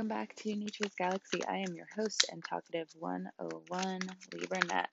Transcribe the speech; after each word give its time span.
welcome 0.00 0.16
back 0.16 0.34
to 0.34 0.56
Nature's 0.56 0.94
Galaxy. 0.96 1.44
I 1.44 1.58
am 1.58 1.74
your 1.74 1.86
host 1.94 2.24
and 2.32 2.42
talkative 2.42 2.88
101 2.98 4.00
Libra 4.32 4.60
Net. 4.66 4.88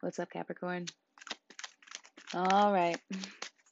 What's 0.00 0.18
up, 0.18 0.28
Capricorn? 0.28 0.86
All 2.34 2.72
right, 2.72 2.98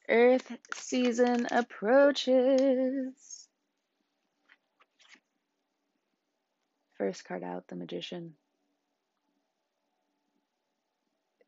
Earth 0.07 0.49
season 0.73 1.49
approaches. 1.51 3.49
First 6.97 7.25
card 7.25 7.43
out, 7.43 7.67
the 7.67 7.75
Magician. 7.75 8.35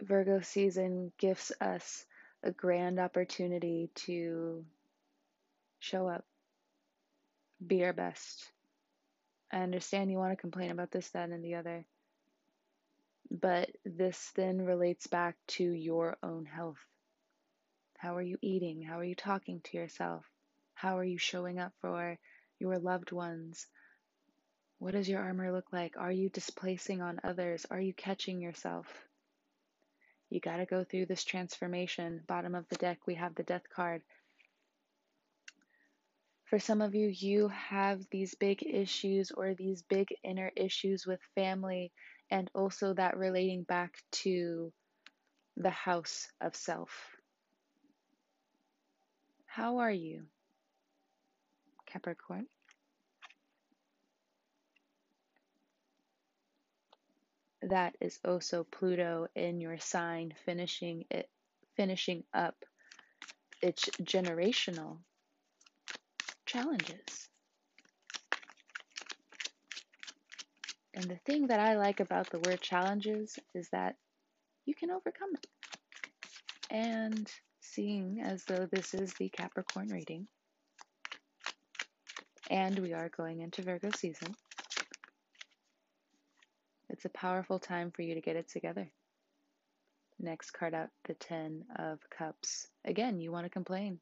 Virgo 0.01 0.41
season 0.41 1.13
gifts 1.17 1.53
us 1.61 2.05
a 2.43 2.51
grand 2.51 2.99
opportunity 2.99 3.91
to 3.95 4.65
show 5.79 6.09
up 6.09 6.25
be 7.65 7.83
our 7.85 7.93
best. 7.93 8.51
I 9.51 9.57
understand 9.59 10.11
you 10.11 10.17
want 10.17 10.33
to 10.33 10.41
complain 10.41 10.71
about 10.71 10.91
this, 10.91 11.09
that, 11.09 11.29
and 11.29 11.43
the 11.43 11.55
other. 11.55 11.85
But 13.29 13.69
this 13.85 14.31
then 14.35 14.61
relates 14.61 15.07
back 15.07 15.35
to 15.47 15.63
your 15.63 16.17
own 16.23 16.45
health. 16.45 16.79
How 17.97 18.15
are 18.15 18.21
you 18.21 18.37
eating? 18.41 18.81
How 18.81 18.99
are 18.99 19.03
you 19.03 19.15
talking 19.15 19.61
to 19.61 19.77
yourself? 19.77 20.25
How 20.73 20.97
are 20.97 21.03
you 21.03 21.17
showing 21.17 21.59
up 21.59 21.73
for 21.81 22.17
your 22.59 22.77
loved 22.77 23.11
ones? 23.11 23.67
What 24.79 24.91
does 24.91 25.09
your 25.09 25.21
armor 25.21 25.51
look 25.51 25.73
like? 25.73 25.95
Are 25.97 26.11
you 26.11 26.29
displacing 26.29 27.01
on 27.01 27.19
others? 27.23 27.65
Are 27.71 27.81
you 27.81 27.93
catching 27.93 28.39
yourself? 28.39 28.85
You 30.29 30.39
got 30.39 30.57
to 30.57 30.65
go 30.65 30.83
through 30.83 31.07
this 31.07 31.23
transformation. 31.23 32.21
Bottom 32.27 32.53
of 32.53 32.67
the 32.69 32.75
deck, 32.75 32.99
we 33.07 33.15
have 33.15 33.33
the 33.33 33.43
death 33.43 33.67
card. 33.73 34.03
For 36.49 36.57
some 36.57 36.81
of 36.81 36.95
you, 36.95 37.09
you 37.09 37.49
have 37.49 38.09
these 38.09 38.33
big 38.33 38.63
issues 38.63 39.29
or 39.29 39.53
these 39.53 39.83
big 39.83 40.07
inner 40.23 40.51
issues 40.55 41.05
with 41.05 41.21
family, 41.35 41.93
and 42.31 42.49
also 42.55 42.93
that 42.95 43.17
relating 43.17 43.63
back 43.63 44.01
to 44.23 44.73
the 45.57 45.71
house 45.71 46.27
of 46.41 46.55
self. 46.55 47.17
How 49.47 49.79
are 49.79 49.91
you, 49.91 50.27
Capricorn? 51.87 52.47
That 57.61 57.95
is 58.01 58.19
also 58.25 58.63
Pluto 58.63 59.27
in 59.35 59.61
your 59.61 59.77
sign, 59.77 60.33
finishing 60.43 61.05
it, 61.11 61.29
finishing 61.75 62.23
up 62.33 62.55
its 63.61 63.85
generational 64.01 64.97
challenges. 66.47 67.29
And 70.93 71.03
the 71.03 71.19
thing 71.27 71.47
that 71.47 71.59
I 71.59 71.75
like 71.77 71.99
about 71.99 72.31
the 72.31 72.39
word 72.39 72.59
challenges 72.59 73.37
is 73.53 73.69
that 73.69 73.95
you 74.65 74.73
can 74.73 74.89
overcome 74.89 75.29
it. 75.35 75.47
And 76.71 77.31
seeing 77.61 78.21
as 78.21 78.43
though 78.45 78.67
this 78.71 78.95
is 78.95 79.13
the 79.13 79.29
Capricorn 79.29 79.89
reading, 79.89 80.27
and 82.49 82.79
we 82.79 82.93
are 82.93 83.09
going 83.09 83.41
into 83.41 83.61
Virgo 83.61 83.89
season, 83.95 84.33
it's 86.89 87.05
a 87.05 87.09
powerful 87.09 87.59
time 87.59 87.91
for 87.91 88.01
you 88.01 88.15
to 88.15 88.21
get 88.21 88.35
it 88.35 88.49
together. 88.49 88.89
Next 90.19 90.51
card 90.51 90.73
out, 90.73 90.89
the 91.05 91.13
Ten 91.13 91.65
of 91.77 91.99
Cups. 92.09 92.67
Again, 92.85 93.19
you 93.19 93.31
want 93.31 93.45
to 93.45 93.51
complain. 93.51 93.99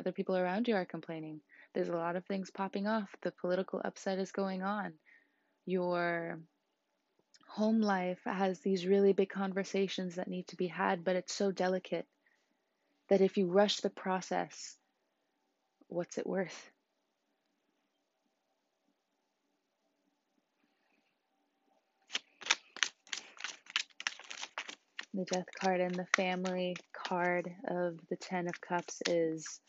Other 0.00 0.12
people 0.12 0.36
around 0.36 0.66
you 0.66 0.76
are 0.76 0.86
complaining. 0.86 1.40
There's 1.74 1.88
a 1.88 1.96
lot 1.96 2.16
of 2.16 2.24
things 2.26 2.50
popping 2.50 2.86
off. 2.86 3.08
The 3.22 3.32
political 3.32 3.80
upset 3.84 4.18
is 4.18 4.32
going 4.32 4.62
on. 4.62 4.92
Your 5.64 6.38
home 7.48 7.80
life 7.80 8.20
has 8.24 8.60
these 8.60 8.86
really 8.86 9.12
big 9.12 9.30
conversations 9.30 10.16
that 10.16 10.28
need 10.28 10.48
to 10.48 10.56
be 10.56 10.66
had, 10.66 11.04
but 11.04 11.16
it's 11.16 11.34
so 11.34 11.50
delicate 11.50 12.06
that 13.08 13.20
if 13.20 13.36
you 13.36 13.46
rush 13.46 13.78
the 13.80 13.90
process, 13.90 14.76
what's 15.88 16.18
it 16.18 16.26
worth? 16.26 16.70
The 25.14 25.24
death 25.26 25.46
card 25.60 25.80
and 25.80 25.94
the 25.94 26.06
family 26.16 26.74
card 26.94 27.50
of 27.68 27.98
the 28.08 28.16
Ten 28.16 28.48
of 28.48 28.58
Cups 28.62 29.02
is 29.06 29.60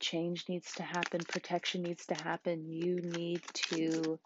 change 0.00 0.44
needs 0.48 0.72
to 0.74 0.82
happen, 0.82 1.20
protection 1.28 1.82
needs 1.82 2.06
to 2.06 2.14
happen. 2.14 2.70
You 2.70 3.00
need 3.00 3.42
to 3.70 4.18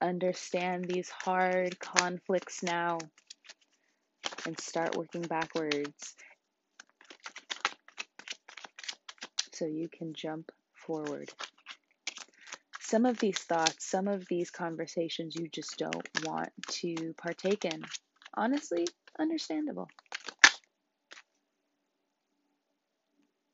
understand 0.00 0.84
these 0.84 1.08
hard 1.10 1.78
conflicts 1.78 2.62
now 2.62 2.98
and 4.46 4.58
start 4.58 4.96
working 4.96 5.22
backwards 5.22 6.14
so 9.52 9.66
you 9.66 9.88
can 9.88 10.14
jump 10.14 10.52
forward. 10.74 11.28
Some 12.80 13.04
of 13.04 13.18
these 13.18 13.38
thoughts, 13.38 13.84
some 13.84 14.08
of 14.08 14.26
these 14.28 14.50
conversations 14.50 15.34
you 15.34 15.48
just 15.48 15.76
don't 15.76 16.08
want 16.24 16.48
to 16.70 17.14
partake 17.18 17.64
in. 17.64 17.82
Honestly, 18.34 18.86
understandable. 19.18 19.88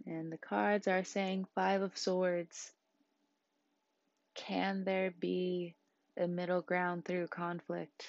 And 0.06 0.30
the 0.30 0.38
cards 0.38 0.86
are 0.86 1.04
saying 1.04 1.46
Five 1.54 1.82
of 1.82 1.96
Swords. 1.96 2.72
Can 4.34 4.84
there 4.84 5.10
be 5.10 5.76
a 6.18 6.26
middle 6.28 6.60
ground 6.60 7.04
through 7.04 7.28
conflict? 7.28 8.06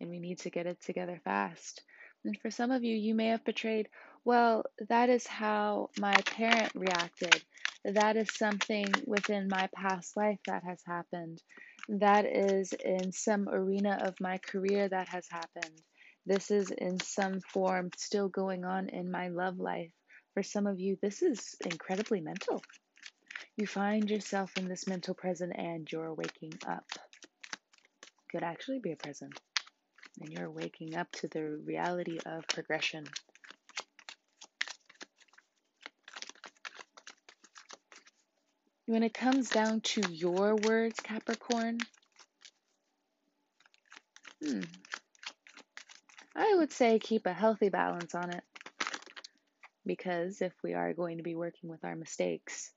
And 0.00 0.10
we 0.10 0.18
need 0.18 0.40
to 0.40 0.50
get 0.50 0.66
it 0.66 0.80
together 0.82 1.20
fast. 1.24 1.82
And 2.24 2.38
for 2.40 2.50
some 2.50 2.70
of 2.72 2.82
you, 2.82 2.96
you 2.96 3.14
may 3.14 3.28
have 3.28 3.44
betrayed, 3.44 3.88
well, 4.24 4.64
that 4.88 5.08
is 5.08 5.26
how 5.26 5.90
my 5.98 6.14
parent 6.14 6.72
reacted. 6.74 7.42
That 7.84 8.16
is 8.16 8.34
something 8.34 8.86
within 9.06 9.48
my 9.48 9.68
past 9.74 10.16
life 10.16 10.40
that 10.46 10.64
has 10.64 10.82
happened. 10.84 11.40
That 11.88 12.26
is 12.26 12.72
in 12.72 13.12
some 13.12 13.48
arena 13.48 14.00
of 14.02 14.20
my 14.20 14.38
career 14.38 14.88
that 14.88 15.08
has 15.08 15.28
happened. 15.30 15.80
This 16.26 16.50
is 16.50 16.72
in 16.72 16.98
some 16.98 17.40
form 17.40 17.90
still 17.96 18.28
going 18.28 18.64
on 18.64 18.88
in 18.88 19.10
my 19.10 19.28
love 19.28 19.60
life. 19.60 19.92
For 20.36 20.44
some 20.44 20.68
of 20.68 20.78
you, 20.80 20.98
this 21.02 21.22
is 21.22 21.56
incredibly 21.64 22.20
mental. 22.20 22.66
You 23.56 23.66
find 23.66 24.10
yourself 24.10 24.58
in 24.58 24.68
this 24.68 24.86
mental 24.86 25.14
prison 25.14 25.52
and 25.52 25.90
you're 25.90 26.14
waking 26.14 26.60
up. 26.68 26.86
Could 28.30 28.44
actually 28.44 28.80
be 28.80 28.92
a 28.92 28.96
prison. 28.96 29.36
And 30.20 30.32
you're 30.32 30.50
waking 30.50 30.96
up 30.96 31.10
to 31.14 31.28
the 31.28 31.42
reality 31.64 32.20
of 32.26 32.44
progression. 32.52 33.16
When 38.86 39.02
it 39.02 39.14
comes 39.14 39.50
down 39.50 39.80
to 39.82 40.02
your 40.02 40.56
words, 40.56 41.00
Capricorn, 41.00 41.86
hmm, 44.42 44.64
I 46.36 46.54
would 46.56 46.72
say 46.72 46.98
keep 47.00 47.26
a 47.26 47.32
healthy 47.32 47.70
balance 47.70 48.14
on 48.14 48.30
it. 48.30 48.44
Because 49.86 50.42
if 50.42 50.52
we 50.62 50.74
are 50.74 50.92
going 50.92 51.18
to 51.18 51.22
be 51.22 51.36
working 51.36 51.70
with 51.70 51.84
our 51.84 51.96
mistakes, 51.96 52.72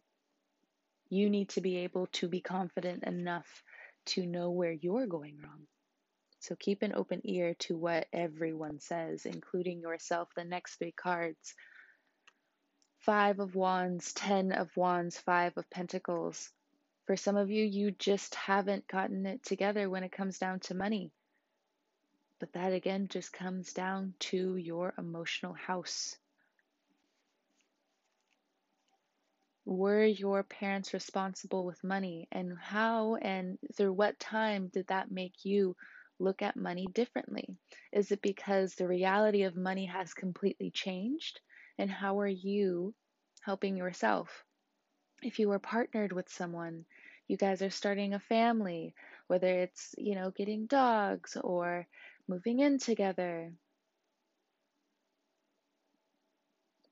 you 1.10 1.30
need 1.30 1.50
to 1.50 1.62
be 1.62 1.78
able 1.78 2.08
to 2.08 2.28
be 2.28 2.40
confident 2.40 3.04
enough 3.04 3.64
to 4.06 4.26
know 4.26 4.52
where 4.52 4.72
you're 4.72 5.08
going 5.08 5.38
wrong. 5.44 5.68
So 6.40 6.56
keep 6.56 6.84
an 6.84 6.94
open 6.96 7.22
ear 7.26 7.56
to 7.60 7.76
what 7.76 8.08
everyone 8.14 8.80
says, 8.80 9.26
including 9.26 9.82
yourself. 9.82 10.30
The 10.36 10.46
next 10.46 10.76
three 10.76 10.94
cards 10.94 11.56
Five 13.00 13.40
of 13.40 13.56
Wands, 13.56 14.14
Ten 14.14 14.52
of 14.52 14.76
Wands, 14.78 15.18
Five 15.18 15.58
of 15.58 15.70
Pentacles. 15.70 16.50
For 17.08 17.16
some 17.16 17.38
of 17.38 17.50
you, 17.50 17.64
you 17.64 17.92
just 17.92 18.36
haven't 18.36 18.88
gotten 18.88 19.26
it 19.26 19.44
together 19.44 19.90
when 19.90 20.04
it 20.04 20.12
comes 20.12 20.38
down 20.38 20.60
to 20.62 20.76
money. 20.76 21.12
But 22.40 22.54
that 22.54 22.74
again 22.74 23.08
just 23.10 23.34
comes 23.34 23.74
down 23.74 24.14
to 24.20 24.56
your 24.58 24.94
emotional 24.98 25.54
house. 25.54 26.18
Were 29.70 30.04
your 30.04 30.44
parents 30.44 30.94
responsible 30.94 31.66
with 31.66 31.84
money 31.84 32.28
and 32.32 32.58
how 32.60 33.16
and 33.16 33.58
through 33.76 33.94
what 33.94 34.20
time 34.20 34.68
did 34.70 34.88
that 34.88 35.12
make 35.12 35.46
you 35.46 35.76
look 36.20 36.42
at 36.42 36.58
money 36.58 36.88
differently? 36.94 37.48
Is 37.94 38.12
it 38.12 38.22
because 38.22 38.76
the 38.76 38.88
reality 38.88 39.44
of 39.44 39.56
money 39.56 39.86
has 39.86 40.14
completely 40.14 40.72
changed? 40.72 41.40
And 41.78 41.90
how 41.92 42.20
are 42.20 42.28
you 42.28 42.96
helping 43.42 43.78
yourself? 43.78 44.44
If 45.22 45.40
you 45.40 45.50
were 45.50 45.60
partnered 45.60 46.12
with 46.14 46.30
someone 46.30 46.86
you 47.30 47.38
guys 47.38 47.62
are 47.62 47.70
starting 47.70 48.14
a 48.14 48.20
family 48.20 48.94
whether 49.28 49.48
it's 49.48 49.96
you 49.98 50.16
know 50.16 50.32
getting 50.32 50.66
dogs 50.66 51.38
or 51.38 51.88
moving 52.28 52.60
in 52.60 52.80
together 52.80 53.54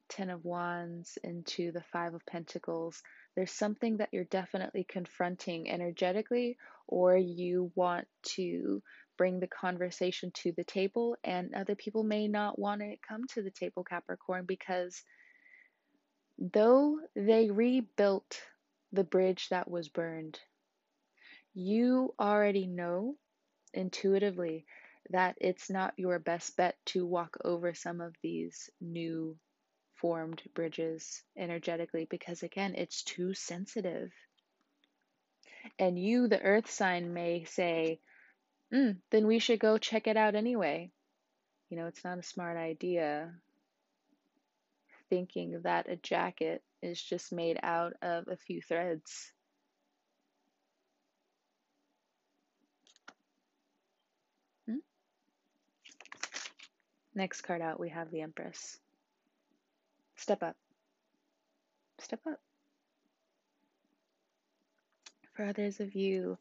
Ten 0.09 0.29
of 0.29 0.45
Wands 0.45 1.17
into 1.23 1.71
the 1.71 1.83
Five 1.91 2.13
of 2.13 2.25
Pentacles. 2.25 3.01
there's 3.35 3.51
something 3.51 3.97
that 3.97 4.09
you're 4.11 4.23
definitely 4.23 4.83
confronting 4.83 5.69
energetically, 5.69 6.57
or 6.87 7.15
you 7.15 7.71
want 7.75 8.07
to 8.23 8.81
bring 9.17 9.39
the 9.39 9.47
conversation 9.47 10.31
to 10.31 10.51
the 10.51 10.63
table, 10.63 11.17
and 11.23 11.53
other 11.53 11.75
people 11.75 12.03
may 12.03 12.27
not 12.27 12.57
want 12.57 12.81
to 12.81 12.95
come 13.07 13.25
to 13.27 13.41
the 13.41 13.51
table, 13.51 13.83
Capricorn, 13.83 14.45
because 14.45 15.03
though 16.37 16.99
they 17.15 17.49
rebuilt 17.49 18.41
the 18.91 19.03
bridge 19.03 19.49
that 19.49 19.69
was 19.69 19.89
burned, 19.89 20.39
you 21.53 22.13
already 22.19 22.67
know 22.67 23.15
intuitively 23.73 24.65
that 25.09 25.35
it's 25.39 25.69
not 25.69 25.93
your 25.97 26.19
best 26.19 26.55
bet 26.57 26.75
to 26.85 27.05
walk 27.05 27.37
over 27.43 27.73
some 27.73 28.01
of 28.01 28.15
these 28.21 28.69
new 28.81 29.37
formed 29.97 30.41
bridges 30.53 31.23
energetically 31.37 32.07
because, 32.09 32.43
again, 32.43 32.75
it's 32.75 33.03
too 33.03 33.33
sensitive. 33.33 34.11
And 35.79 35.99
you, 35.99 36.27
the 36.27 36.41
earth 36.41 36.69
sign, 36.69 37.13
may 37.13 37.43
say, 37.45 37.99
mm, 38.73 38.97
then 39.11 39.27
we 39.27 39.39
should 39.39 39.59
go 39.59 39.77
check 39.77 40.07
it 40.07 40.17
out 40.17 40.35
anyway. 40.35 40.91
You 41.69 41.77
know, 41.77 41.87
it's 41.87 42.03
not 42.03 42.19
a 42.19 42.23
smart 42.23 42.57
idea 42.57 43.33
thinking 45.09 45.61
that 45.63 45.89
a 45.89 45.95
jacket 45.95 46.63
is 46.81 47.01
just 47.01 47.31
made 47.31 47.59
out 47.63 47.93
of 48.01 48.27
a 48.27 48.37
few 48.37 48.61
threads. 48.61 49.31
Hmm? 54.67 54.77
Next 57.15 57.41
card 57.41 57.61
out, 57.61 57.79
we 57.79 57.89
have 57.89 58.11
the 58.11 58.21
Empress. 58.21 58.79
Step 60.17 60.43
up. 60.43 60.55
Step 61.99 62.19
up. 62.27 62.39
For 65.33 65.45
others 65.45 65.79
of 65.79 65.95
you 65.95 66.37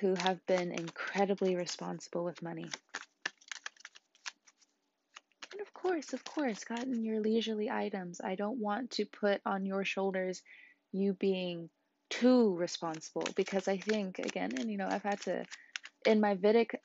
who 0.00 0.14
have 0.14 0.44
been 0.46 0.72
incredibly 0.72 1.56
responsible 1.56 2.24
with 2.24 2.42
money, 2.42 2.70
and 5.52 5.60
of 5.60 5.72
course, 5.74 6.12
of 6.12 6.24
course, 6.24 6.64
gotten 6.64 7.04
your 7.04 7.20
leisurely 7.20 7.70
items. 7.70 8.20
I 8.22 8.34
don't 8.36 8.58
want 8.58 8.92
to 8.92 9.06
put 9.06 9.40
on 9.46 9.66
your 9.66 9.84
shoulders 9.84 10.42
you 10.92 11.14
being 11.14 11.70
too 12.10 12.54
responsible 12.56 13.26
because 13.36 13.68
I 13.68 13.78
think, 13.78 14.18
again, 14.20 14.52
and 14.58 14.70
you 14.70 14.76
know, 14.78 14.88
I've 14.88 15.02
had 15.02 15.20
to, 15.22 15.44
in 16.06 16.20
my 16.20 16.34
Vedic 16.34 16.75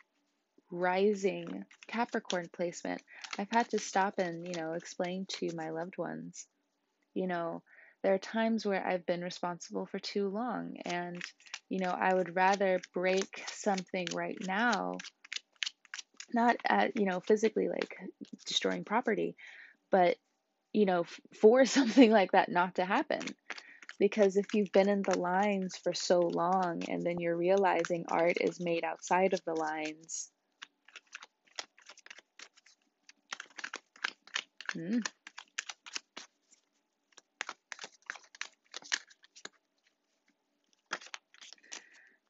rising 0.72 1.66
Capricorn 1.88 2.50
placement, 2.54 3.02
I've 3.38 3.50
had 3.52 3.70
to 3.70 3.80
stop 3.80 4.16
and, 4.20 4.48
you 4.48 4.56
know, 4.56 4.74
explain 4.74 5.26
to 5.40 5.50
my 5.56 5.70
loved 5.72 5.98
ones, 5.98 6.48
you 7.14 7.28
know, 7.28 7.62
there 8.04 8.14
are 8.14 8.20
times 8.20 8.66
where 8.66 8.86
I've 8.86 9.06
been 9.06 9.24
responsible 9.24 9.86
for 9.86 10.00
too 10.00 10.30
long, 10.30 10.78
and, 10.86 11.22
you 11.70 11.80
know, 11.80 11.92
I 11.92 12.14
would 12.14 12.36
rather 12.36 12.82
break 12.94 13.44
something 13.48 14.08
right 14.16 14.38
now, 14.46 14.98
not 16.34 16.58
at, 16.66 16.96
you 16.96 17.06
know, 17.06 17.20
physically 17.20 17.68
like 17.70 17.98
destroying 18.46 18.84
property, 18.84 19.36
but, 19.92 20.18
you 20.74 20.86
know, 20.86 21.02
f- 21.02 21.20
for 21.42 21.66
something 21.66 22.12
like 22.12 22.32
that 22.34 22.50
not 22.50 22.76
to 22.76 22.86
happen. 22.86 23.22
Because 24.00 24.36
if 24.38 24.48
you've 24.54 24.72
been 24.72 24.90
in 24.90 25.04
the 25.04 25.18
lines 25.18 25.78
for 25.78 25.94
so 25.94 26.22
long 26.22 26.84
and 26.90 27.06
then 27.06 27.20
you're 27.20 27.38
realizing 27.38 28.06
art 28.10 28.38
is 28.42 28.60
made 28.60 28.84
outside 28.84 29.34
of 29.34 29.42
the 29.46 29.54
lines, 29.54 30.32
hmm, 34.74 35.00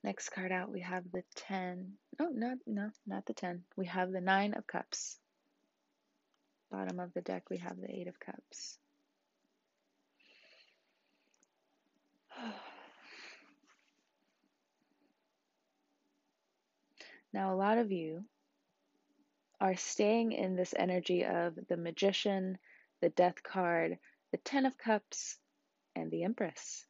Next 0.04 0.30
card 0.30 0.52
out, 0.52 0.72
we 0.72 0.82
have 0.82 1.04
the 1.12 1.24
10. 1.36 1.94
Oh, 2.20 2.30
no, 2.34 2.58
no, 2.66 2.90
not 3.06 3.26
the 3.28 3.34
10. 3.34 3.64
We 3.76 3.86
have 3.86 4.12
the 4.12 4.22
9 4.22 4.56
of 4.56 4.66
Cups. 4.66 5.20
Bottom 6.72 7.00
of 7.00 7.14
the 7.14 7.22
deck, 7.22 7.50
we 7.52 7.58
have 7.58 7.80
the 7.80 7.90
8 7.90 8.08
of 8.08 8.20
Cups. 8.20 8.80
Now, 17.34 17.54
a 17.54 17.56
lot 17.56 17.78
of 17.78 17.94
you 17.94 18.26
are 19.62 19.76
staying 19.76 20.32
in 20.32 20.56
this 20.56 20.74
energy 20.76 21.24
of 21.24 21.54
the 21.70 21.78
Magician, 21.78 22.58
the 23.00 23.10
Death 23.10 23.44
card, 23.44 24.00
the 24.32 24.38
Ten 24.38 24.66
of 24.66 24.76
Cups, 24.76 25.38
and 25.96 26.10
the 26.10 26.24
Empress. 26.24 26.84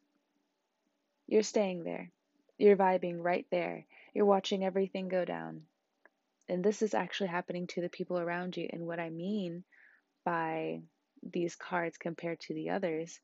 You're 1.28 1.44
staying 1.44 1.84
there. 1.84 2.10
You're 2.58 2.78
vibing 2.78 3.18
right 3.20 3.46
there. 3.52 3.86
You're 4.14 4.26
watching 4.26 4.64
everything 4.64 5.10
go 5.10 5.26
down. 5.26 5.64
And 6.48 6.64
this 6.64 6.82
is 6.82 6.94
actually 6.94 7.28
happening 7.28 7.68
to 7.68 7.82
the 7.82 7.90
people 7.90 8.18
around 8.18 8.56
you. 8.56 8.70
And 8.72 8.88
what 8.88 9.00
I 9.00 9.10
mean 9.10 9.66
by 10.24 10.82
these 11.22 11.56
cards 11.56 11.98
compared 11.98 12.40
to 12.42 12.54
the 12.54 12.70
others, 12.70 13.20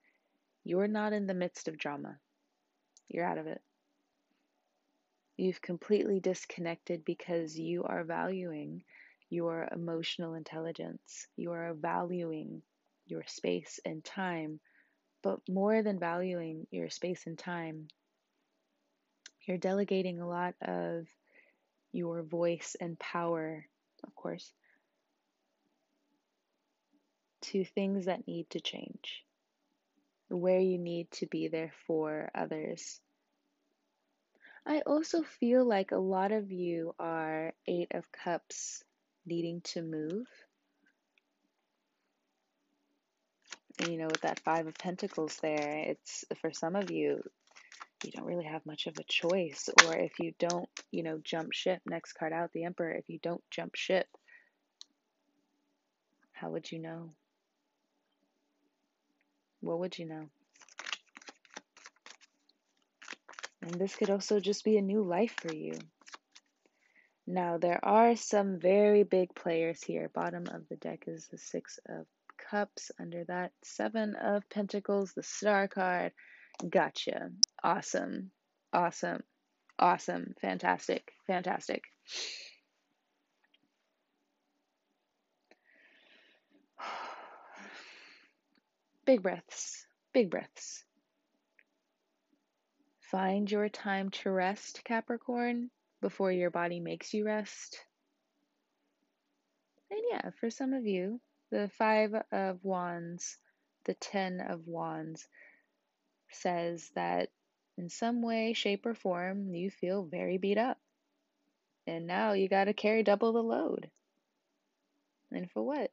you're 0.65 0.87
not 0.87 1.13
in 1.13 1.25
the 1.25 1.33
midst 1.33 1.69
of 1.69 1.77
drama. 1.77 2.17
You're 3.07 3.25
out 3.25 3.37
of 3.37 3.47
it. 3.47 3.61
You've 5.37 5.61
completely 5.61 6.19
disconnected 6.19 7.05
because 7.05 7.57
you 7.57 7.83
are 7.83 8.03
valuing 8.03 8.83
your 9.29 9.67
emotional 9.71 10.33
intelligence. 10.33 11.27
You 11.35 11.51
are 11.51 11.73
valuing 11.73 12.61
your 13.07 13.23
space 13.27 13.79
and 13.85 14.03
time. 14.03 14.59
But 15.23 15.39
more 15.49 15.81
than 15.81 15.99
valuing 15.99 16.67
your 16.71 16.89
space 16.89 17.25
and 17.25 17.37
time, 17.37 17.87
you're 19.45 19.57
delegating 19.57 20.19
a 20.19 20.27
lot 20.27 20.55
of 20.61 21.07
your 21.91 22.21
voice 22.21 22.75
and 22.79 22.99
power, 22.99 23.65
of 24.03 24.15
course, 24.15 24.51
to 27.41 27.63
things 27.63 28.05
that 28.05 28.27
need 28.27 28.49
to 28.51 28.59
change, 28.59 29.23
where 30.29 30.59
you 30.59 30.77
need 30.77 31.09
to 31.11 31.25
be 31.25 31.47
there 31.47 31.71
for 31.87 32.29
others. 32.35 32.99
I 34.65 34.81
also 34.81 35.23
feel 35.23 35.65
like 35.65 35.91
a 35.91 35.97
lot 35.97 36.33
of 36.33 36.51
you 36.51 36.93
are 36.99 37.53
Eight 37.67 37.87
of 37.91 38.11
Cups 38.11 38.83
needing 39.27 39.61
to 39.61 39.81
move. 39.83 40.25
And, 43.79 43.89
you 43.89 43.97
know, 43.97 44.07
with 44.07 44.21
that 44.21 44.39
Five 44.39 44.65
of 44.65 44.73
Pentacles 44.75 45.37
there, 45.41 45.83
it's 45.85 46.25
for 46.41 46.51
some 46.51 46.75
of 46.75 46.89
you, 46.89 47.21
you 48.03 48.11
don't 48.11 48.25
really 48.25 48.45
have 48.45 48.65
much 48.65 48.87
of 48.87 48.97
a 48.97 49.03
choice. 49.03 49.69
Or 49.85 49.95
if 49.95 50.19
you 50.19 50.33
don't, 50.39 50.69
you 50.91 51.03
know, 51.03 51.19
jump 51.23 51.53
ship, 51.53 51.81
next 51.85 52.13
card 52.13 52.33
out, 52.33 52.51
the 52.53 52.63
Emperor, 52.63 52.91
if 52.93 53.09
you 53.09 53.19
don't 53.21 53.43
jump 53.51 53.75
ship, 53.75 54.07
how 56.31 56.49
would 56.49 56.71
you 56.71 56.79
know? 56.79 57.11
What 59.61 59.79
would 59.79 59.97
you 59.97 60.05
know? 60.05 60.29
And 63.61 63.73
this 63.73 63.95
could 63.95 64.09
also 64.09 64.39
just 64.39 64.63
be 64.63 64.77
a 64.77 64.81
new 64.81 65.03
life 65.03 65.35
for 65.41 65.53
you. 65.53 65.73
Now, 67.29 67.57
there 67.57 67.83
are 67.83 68.15
some 68.15 68.57
very 68.57 69.03
big 69.03 69.35
players 69.35 69.83
here. 69.83 70.09
Bottom 70.13 70.47
of 70.47 70.65
the 70.69 70.77
deck 70.77 71.03
is 71.07 71.27
the 71.27 71.37
Six 71.37 71.77
of 71.89 72.05
Cups. 72.49 72.89
Under 72.97 73.25
that, 73.25 73.51
Seven 73.65 74.15
of 74.15 74.49
Pentacles, 74.49 75.11
the 75.11 75.23
Star 75.23 75.67
card. 75.67 76.13
Gotcha. 76.69 77.31
Awesome. 77.61 78.31
Awesome. 78.71 79.23
Awesome. 79.77 80.35
Fantastic. 80.39 81.11
Fantastic. 81.27 81.83
Big 89.05 89.21
breaths. 89.21 89.85
Big 90.13 90.31
breaths. 90.31 90.85
Find 93.01 93.51
your 93.51 93.67
time 93.67 94.11
to 94.11 94.31
rest, 94.31 94.85
Capricorn, 94.85 95.71
before 96.01 96.31
your 96.31 96.51
body 96.51 96.79
makes 96.79 97.13
you 97.13 97.25
rest. 97.25 97.79
And 99.89 100.01
yeah, 100.11 100.29
for 100.39 100.49
some 100.49 100.73
of 100.73 100.85
you, 100.85 101.19
the 101.51 101.69
Five 101.77 102.13
of 102.31 102.59
Wands, 102.63 103.37
the 103.85 103.93
Ten 103.95 104.41
of 104.41 104.67
Wands 104.67 105.27
says 106.29 106.89
that 106.95 107.29
in 107.77 107.89
some 107.89 108.21
way, 108.21 108.53
shape, 108.53 108.85
or 108.85 108.93
form, 108.93 109.53
you 109.53 109.69
feel 109.69 110.03
very 110.03 110.37
beat 110.37 110.57
up. 110.57 110.77
And 111.85 112.05
now 112.05 112.33
you 112.33 112.49
got 112.49 112.65
to 112.65 112.73
carry 112.73 113.03
double 113.03 113.31
the 113.31 113.43
load. 113.43 113.89
And 115.31 115.49
for 115.51 115.63
what? 115.63 115.91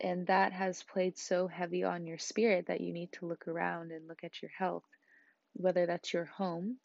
And 0.00 0.26
that 0.26 0.52
has 0.52 0.82
played 0.82 1.18
so 1.18 1.46
heavy 1.46 1.84
on 1.84 2.06
your 2.06 2.18
spirit 2.18 2.66
that 2.66 2.80
you 2.80 2.92
need 2.92 3.12
to 3.12 3.26
look 3.26 3.46
around 3.48 3.92
and 3.92 4.08
look 4.08 4.24
at 4.24 4.42
your 4.42 4.50
health, 4.56 4.84
whether 5.52 5.86
that's 5.86 6.12
your 6.12 6.24
home, 6.24 6.78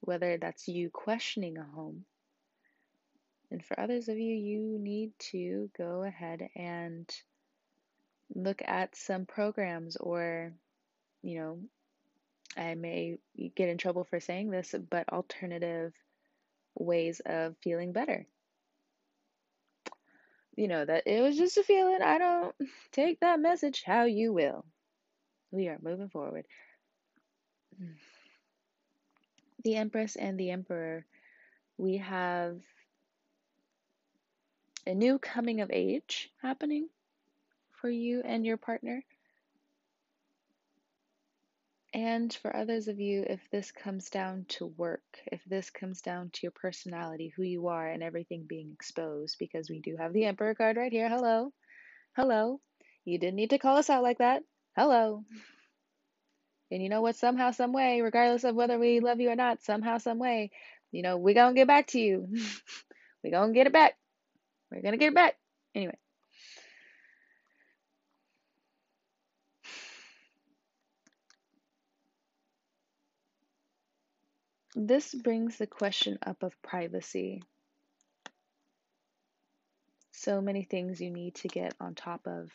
whether 0.00 0.36
that's 0.38 0.68
you 0.68 0.90
questioning 0.90 1.56
a 1.58 1.64
home. 1.64 2.04
And 3.50 3.64
for 3.64 3.78
others 3.78 4.08
of 4.08 4.18
you, 4.18 4.34
you 4.34 4.78
need 4.78 5.12
to 5.30 5.70
go 5.76 6.04
ahead 6.04 6.48
and 6.54 7.08
look 8.34 8.62
at 8.64 8.94
some 8.96 9.26
programs 9.26 9.96
or 9.96 10.52
you 11.22 11.38
know, 11.38 11.58
I 12.56 12.74
may 12.74 13.18
get 13.54 13.68
in 13.68 13.78
trouble 13.78 14.04
for 14.04 14.20
saying 14.20 14.50
this, 14.50 14.74
but 14.90 15.08
alternative 15.12 15.92
ways 16.74 17.20
of 17.24 17.56
feeling 17.62 17.92
better. 17.92 18.26
You 20.56 20.68
know, 20.68 20.84
that 20.84 21.06
it 21.06 21.22
was 21.22 21.36
just 21.36 21.58
a 21.58 21.62
feeling. 21.62 22.02
I 22.02 22.18
don't 22.18 22.54
take 22.92 23.20
that 23.20 23.40
message 23.40 23.82
how 23.84 24.04
you 24.04 24.32
will. 24.32 24.64
We 25.50 25.68
are 25.68 25.78
moving 25.82 26.08
forward. 26.08 26.44
The 29.62 29.76
Empress 29.76 30.16
and 30.16 30.38
the 30.38 30.50
Emperor, 30.50 31.04
we 31.76 31.98
have 31.98 32.60
a 34.86 34.94
new 34.94 35.18
coming 35.18 35.60
of 35.60 35.70
age 35.72 36.30
happening 36.42 36.88
for 37.80 37.90
you 37.90 38.22
and 38.24 38.44
your 38.44 38.56
partner. 38.56 39.04
And 41.92 42.32
for 42.32 42.54
others 42.54 42.86
of 42.86 43.00
you, 43.00 43.24
if 43.28 43.50
this 43.50 43.72
comes 43.72 44.10
down 44.10 44.46
to 44.50 44.66
work, 44.66 45.02
if 45.26 45.44
this 45.44 45.70
comes 45.70 46.00
down 46.02 46.30
to 46.30 46.40
your 46.42 46.52
personality, 46.52 47.32
who 47.34 47.42
you 47.42 47.66
are, 47.66 47.88
and 47.88 48.02
everything 48.02 48.44
being 48.48 48.70
exposed, 48.72 49.36
because 49.40 49.68
we 49.68 49.80
do 49.80 49.96
have 49.96 50.12
the 50.12 50.24
Emperor 50.24 50.54
card 50.54 50.76
right 50.76 50.92
here. 50.92 51.08
Hello. 51.08 51.52
Hello. 52.14 52.60
You 53.04 53.18
didn't 53.18 53.36
need 53.36 53.50
to 53.50 53.58
call 53.58 53.76
us 53.76 53.90
out 53.90 54.04
like 54.04 54.18
that. 54.18 54.42
Hello. 54.76 55.24
And 56.70 56.82
you 56.82 56.88
know 56.88 57.02
what? 57.02 57.16
Somehow, 57.16 57.50
some 57.50 57.72
way, 57.72 58.00
regardless 58.00 58.44
of 58.44 58.54
whether 58.54 58.78
we 58.78 59.00
love 59.00 59.20
you 59.20 59.30
or 59.30 59.36
not, 59.36 59.62
somehow, 59.62 59.98
some 59.98 60.18
way, 60.18 60.50
you 60.92 61.02
know, 61.02 61.16
we're 61.16 61.34
gonna 61.34 61.54
get 61.54 61.66
back 61.66 61.88
to 61.88 62.00
you. 62.00 62.28
we're 63.24 63.30
gonna 63.30 63.52
get 63.52 63.66
it 63.66 63.72
back. 63.72 63.96
We're 64.70 64.82
gonna 64.82 64.96
get 64.96 65.08
it 65.08 65.14
back. 65.14 65.36
Anyway. 65.74 65.96
This 74.76 75.12
brings 75.12 75.58
the 75.58 75.66
question 75.66 76.18
up 76.24 76.44
of 76.44 76.54
privacy. 76.62 77.42
So 80.12 80.40
many 80.40 80.62
things 80.62 81.00
you 81.00 81.10
need 81.10 81.34
to 81.36 81.48
get 81.48 81.74
on 81.80 81.94
top 81.94 82.26
of. 82.26 82.50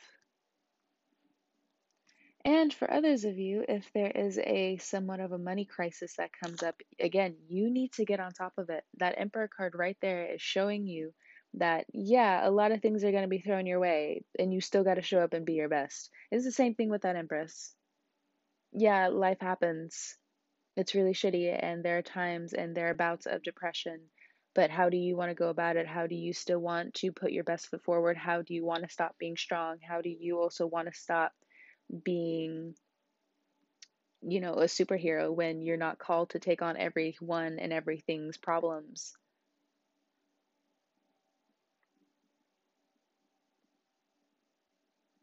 And 2.45 2.73
for 2.73 2.89
others 2.89 3.25
of 3.25 3.37
you, 3.37 3.65
if 3.67 3.91
there 3.93 4.11
is 4.11 4.37
a 4.39 4.77
somewhat 4.77 5.19
of 5.19 5.33
a 5.33 5.37
money 5.37 5.65
crisis 5.65 6.15
that 6.17 6.31
comes 6.41 6.63
up, 6.63 6.75
again, 6.99 7.35
you 7.49 7.71
need 7.71 7.91
to 7.93 8.05
get 8.05 8.21
on 8.21 8.31
top 8.31 8.53
of 8.57 8.69
it. 8.69 8.85
That 8.99 9.15
Emperor 9.17 9.49
card 9.49 9.73
right 9.75 9.97
there 10.01 10.33
is 10.35 10.41
showing 10.41 10.87
you 10.87 11.13
that, 11.55 11.85
yeah, 11.93 12.47
a 12.47 12.51
lot 12.51 12.71
of 12.71 12.81
things 12.81 13.03
are 13.03 13.11
going 13.11 13.23
to 13.23 13.29
be 13.29 13.41
thrown 13.41 13.65
your 13.65 13.79
way, 13.81 14.23
and 14.39 14.53
you 14.53 14.61
still 14.61 14.83
got 14.85 14.95
to 14.95 15.01
show 15.01 15.19
up 15.19 15.33
and 15.33 15.45
be 15.45 15.53
your 15.55 15.69
best. 15.69 16.11
It's 16.31 16.45
the 16.45 16.51
same 16.51 16.75
thing 16.75 16.89
with 16.89 17.01
that 17.03 17.17
Empress. 17.17 17.75
Yeah, 18.73 19.09
life 19.09 19.39
happens 19.41 20.17
it's 20.75 20.95
really 20.95 21.13
shitty 21.13 21.57
and 21.63 21.83
there 21.83 21.97
are 21.97 22.01
times 22.03 22.53
and 22.53 22.75
there 22.75 22.89
are 22.89 22.93
bouts 22.93 23.25
of 23.25 23.43
depression 23.43 23.99
but 24.53 24.69
how 24.69 24.89
do 24.89 24.97
you 24.97 25.15
want 25.15 25.29
to 25.29 25.35
go 25.35 25.49
about 25.49 25.77
it 25.77 25.87
how 25.87 26.07
do 26.07 26.15
you 26.15 26.33
still 26.33 26.59
want 26.59 26.93
to 26.93 27.11
put 27.11 27.31
your 27.31 27.43
best 27.43 27.67
foot 27.67 27.83
forward 27.83 28.17
how 28.17 28.41
do 28.41 28.53
you 28.53 28.65
want 28.65 28.83
to 28.83 28.89
stop 28.89 29.15
being 29.19 29.37
strong 29.37 29.77
how 29.87 30.01
do 30.01 30.09
you 30.09 30.39
also 30.39 30.67
want 30.67 30.87
to 30.87 30.93
stop 30.99 31.31
being 32.03 32.75
you 34.21 34.39
know 34.39 34.53
a 34.53 34.65
superhero 34.65 35.33
when 35.33 35.61
you're 35.61 35.77
not 35.77 35.99
called 35.99 36.31
to 36.31 36.39
take 36.39 36.61
on 36.61 36.77
everyone 36.77 37.59
and 37.59 37.71
everything's 37.71 38.37
problems 38.37 39.15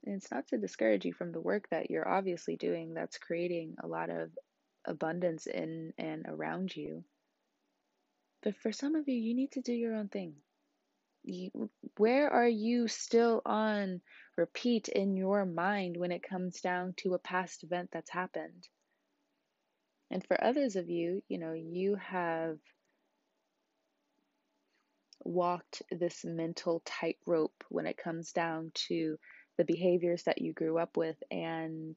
and 0.04 0.16
it's 0.16 0.30
not 0.30 0.46
to 0.48 0.58
discourage 0.58 1.04
you 1.04 1.12
from 1.12 1.32
the 1.32 1.40
work 1.40 1.68
that 1.70 1.90
you're 1.90 2.08
obviously 2.08 2.56
doing 2.56 2.94
that's 2.94 3.18
creating 3.18 3.76
a 3.82 3.86
lot 3.86 4.10
of 4.10 4.30
abundance 4.84 5.46
in 5.46 5.92
and 5.98 6.26
around 6.28 6.74
you. 6.74 7.04
But 8.42 8.56
for 8.56 8.72
some 8.72 8.96
of 8.96 9.08
you, 9.08 9.14
you 9.14 9.34
need 9.34 9.52
to 9.52 9.60
do 9.60 9.72
your 9.72 9.94
own 9.94 10.08
thing. 10.08 10.34
Where 11.96 12.30
are 12.30 12.48
you 12.48 12.88
still 12.88 13.42
on 13.44 14.00
repeat 14.36 14.88
in 14.88 15.16
your 15.16 15.44
mind 15.44 15.96
when 15.96 16.10
it 16.12 16.22
comes 16.22 16.60
down 16.60 16.94
to 16.98 17.14
a 17.14 17.18
past 17.18 17.62
event 17.64 17.90
that's 17.92 18.10
happened? 18.10 18.68
And 20.10 20.24
for 20.26 20.42
others 20.42 20.76
of 20.76 20.90
you, 20.90 21.22
you 21.28 21.38
know, 21.38 21.52
you 21.52 21.94
have 21.96 22.58
walked 25.24 25.82
this 25.90 26.24
mental 26.24 26.82
tightrope 26.84 27.64
when 27.68 27.86
it 27.86 27.96
comes 27.96 28.32
down 28.32 28.72
to 28.74 29.18
the 29.56 29.64
behaviors 29.64 30.24
that 30.24 30.42
you 30.42 30.52
grew 30.52 30.78
up 30.78 30.96
with 30.96 31.16
and 31.30 31.96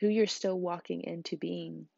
who 0.00 0.08
you're 0.08 0.26
still 0.26 0.58
walking 0.58 1.02
into 1.02 1.36
being. 1.36 1.88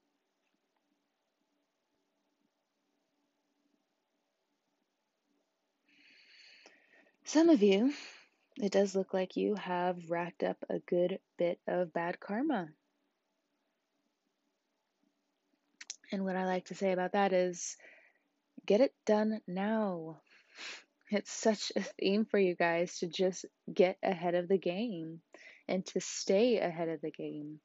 Some 7.27 7.49
of 7.49 7.63
you, 7.63 7.93
it 8.57 8.71
does 8.71 8.95
look 8.95 9.13
like 9.13 9.37
you 9.37 9.57
have 9.57 10.11
racked 10.11 10.45
up 10.45 10.59
a 10.71 10.79
good 10.79 11.19
bit 11.37 11.59
of 11.67 11.93
bad 11.93 12.21
karma. 12.21 12.69
And 16.13 16.25
what 16.25 16.37
I 16.37 16.47
like 16.47 16.67
to 16.67 16.75
say 16.75 16.93
about 16.93 17.13
that 17.13 17.33
is 17.33 17.77
get 18.65 18.81
it 18.81 18.95
done 19.07 19.41
now. 19.49 20.21
It's 21.11 21.33
such 21.33 21.73
a 21.75 21.83
theme 21.83 22.27
for 22.27 22.39
you 22.39 22.55
guys 22.55 22.99
to 23.01 23.09
just 23.09 23.45
get 23.75 23.99
ahead 24.05 24.37
of 24.37 24.47
the 24.49 24.59
game 24.59 25.21
and 25.67 25.85
to 25.87 26.01
stay 26.01 26.59
ahead 26.59 26.89
of 26.89 27.01
the 27.01 27.11
game 27.11 27.61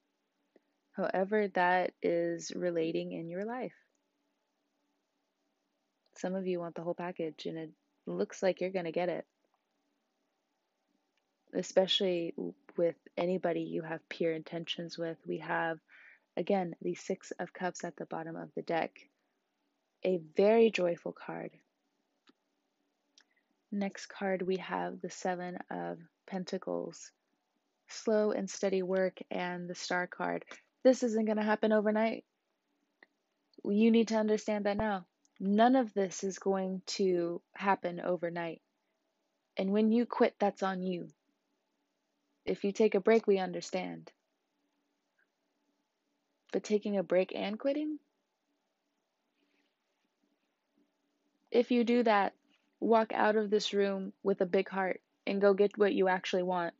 however 0.93 1.47
that 1.49 1.93
is 2.01 2.51
relating 2.55 3.11
in 3.11 3.29
your 3.29 3.45
life. 3.45 3.75
Some 6.17 6.35
of 6.35 6.45
you 6.45 6.59
want 6.59 6.75
the 6.75 6.83
whole 6.83 6.93
package, 6.93 7.45
and 7.45 7.57
it 7.57 7.71
looks 8.05 8.43
like 8.43 8.59
you're 8.59 8.69
going 8.69 8.85
to 8.85 8.91
get 8.91 9.09
it. 9.09 9.25
Especially 11.53 12.33
with 12.77 12.95
anybody 13.17 13.61
you 13.61 13.81
have 13.81 14.07
peer 14.07 14.33
intentions 14.33 14.97
with. 14.97 15.17
We 15.27 15.39
have, 15.39 15.79
again, 16.37 16.75
the 16.81 16.95
Six 16.95 17.31
of 17.39 17.53
Cups 17.53 17.83
at 17.83 17.95
the 17.97 18.05
bottom 18.05 18.35
of 18.35 18.49
the 18.55 18.61
deck. 18.61 18.91
A 20.05 20.19
very 20.35 20.71
joyful 20.71 21.11
card. 21.11 21.51
Next 23.71 24.07
card, 24.07 24.41
we 24.41 24.57
have 24.57 25.01
the 25.01 25.09
Seven 25.09 25.57
of 25.69 25.97
Pentacles. 26.25 27.11
Slow 27.87 28.31
and 28.31 28.49
steady 28.49 28.81
work, 28.81 29.19
and 29.29 29.69
the 29.69 29.75
Star 29.75 30.07
card. 30.07 30.45
This 30.83 31.03
isn't 31.03 31.25
going 31.25 31.37
to 31.37 31.43
happen 31.43 31.71
overnight. 31.71 32.23
You 33.63 33.91
need 33.91 34.07
to 34.07 34.15
understand 34.15 34.65
that 34.65 34.77
now. 34.77 35.05
None 35.39 35.75
of 35.75 35.93
this 35.93 36.23
is 36.23 36.39
going 36.39 36.81
to 36.87 37.41
happen 37.53 37.99
overnight. 37.99 38.61
And 39.57 39.71
when 39.71 39.91
you 39.91 40.05
quit, 40.05 40.35
that's 40.39 40.63
on 40.63 40.81
you. 40.81 41.09
If 42.45 42.63
you 42.63 42.71
take 42.71 42.95
a 42.95 42.99
break, 42.99 43.27
we 43.27 43.37
understand. 43.37 44.11
But 46.51 46.63
taking 46.63 46.97
a 46.97 47.03
break 47.03 47.33
and 47.35 47.57
quitting? 47.57 47.99
If 51.51 51.71
you 51.71 51.83
do 51.83 52.03
that, 52.03 52.33
walk 52.79 53.11
out 53.13 53.35
of 53.35 53.49
this 53.49 53.73
room 53.73 54.13
with 54.23 54.41
a 54.41 54.45
big 54.45 54.69
heart 54.69 55.01
and 55.27 55.41
go 55.41 55.53
get 55.53 55.77
what 55.77 55.93
you 55.93 56.07
actually 56.07 56.43
want. 56.43 56.73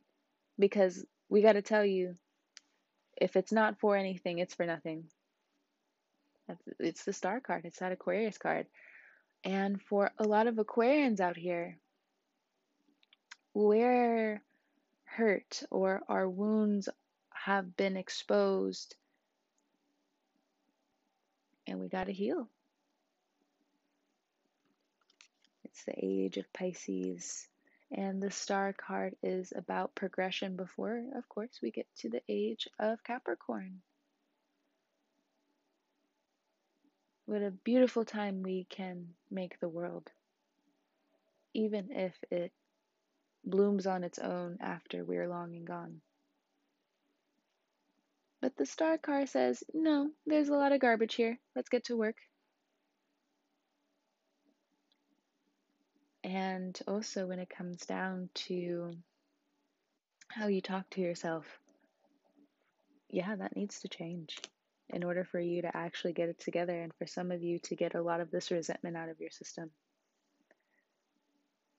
Because 0.57 1.05
we 1.29 1.41
got 1.41 1.53
to 1.53 1.61
tell 1.61 1.85
you, 1.85 2.15
if 3.17 3.35
it's 3.35 3.51
not 3.51 3.79
for 3.79 3.95
anything, 3.95 4.39
it's 4.39 4.55
for 4.55 4.65
nothing. 4.65 5.05
It's 6.79 7.03
the 7.05 7.13
star 7.13 7.39
card, 7.39 7.65
it's 7.65 7.79
that 7.79 7.91
Aquarius 7.91 8.37
card. 8.37 8.65
And 9.43 9.81
for 9.81 10.11
a 10.17 10.23
lot 10.23 10.47
of 10.47 10.55
Aquarians 10.55 11.19
out 11.19 11.37
here, 11.37 11.77
we're 13.53 14.41
hurt 15.15 15.63
or 15.69 16.01
our 16.07 16.29
wounds 16.29 16.89
have 17.31 17.75
been 17.75 17.97
exposed 17.97 18.95
and 21.67 21.79
we 21.79 21.87
got 21.87 22.05
to 22.05 22.13
heal. 22.13 22.47
It's 25.63 25.83
the 25.85 25.93
age 25.97 26.37
of 26.37 26.51
Pisces. 26.53 27.47
And 27.93 28.23
the 28.23 28.31
star 28.31 28.73
card 28.73 29.15
is 29.21 29.51
about 29.55 29.95
progression 29.95 30.55
before, 30.55 31.03
of 31.15 31.27
course, 31.27 31.59
we 31.61 31.71
get 31.71 31.87
to 31.99 32.09
the 32.09 32.21
age 32.29 32.67
of 32.79 33.03
Capricorn. 33.03 33.81
What 37.25 37.41
a 37.41 37.51
beautiful 37.51 38.05
time 38.05 38.43
we 38.43 38.65
can 38.69 39.09
make 39.29 39.59
the 39.59 39.69
world, 39.69 40.09
even 41.53 41.91
if 41.91 42.13
it 42.29 42.51
blooms 43.45 43.87
on 43.87 44.03
its 44.03 44.19
own 44.19 44.57
after 44.61 45.03
we're 45.03 45.27
long 45.27 45.55
and 45.55 45.65
gone. 45.65 46.01
But 48.41 48.57
the 48.57 48.65
star 48.65 48.97
car 48.97 49.27
says, 49.27 49.63
no, 49.73 50.09
there's 50.25 50.49
a 50.49 50.55
lot 50.55 50.71
of 50.71 50.81
garbage 50.81 51.13
here. 51.13 51.37
Let's 51.55 51.69
get 51.69 51.85
to 51.85 51.97
work. 51.97 52.17
And 56.23 56.79
also, 56.87 57.27
when 57.27 57.39
it 57.39 57.49
comes 57.49 57.85
down 57.85 58.29
to 58.47 58.93
how 60.29 60.47
you 60.47 60.61
talk 60.61 60.89
to 60.91 61.01
yourself, 61.01 61.45
yeah, 63.09 63.35
that 63.35 63.55
needs 63.55 63.81
to 63.81 63.89
change 63.89 64.39
in 64.89 65.03
order 65.03 65.23
for 65.23 65.39
you 65.39 65.61
to 65.61 65.75
actually 65.75 66.13
get 66.13 66.29
it 66.29 66.39
together 66.39 66.81
and 66.81 66.93
for 66.95 67.07
some 67.07 67.31
of 67.31 67.41
you 67.41 67.59
to 67.59 67.75
get 67.75 67.95
a 67.95 68.01
lot 68.01 68.21
of 68.21 68.31
this 68.31 68.51
resentment 68.51 68.97
out 68.97 69.09
of 69.09 69.19
your 69.19 69.31
system, 69.31 69.71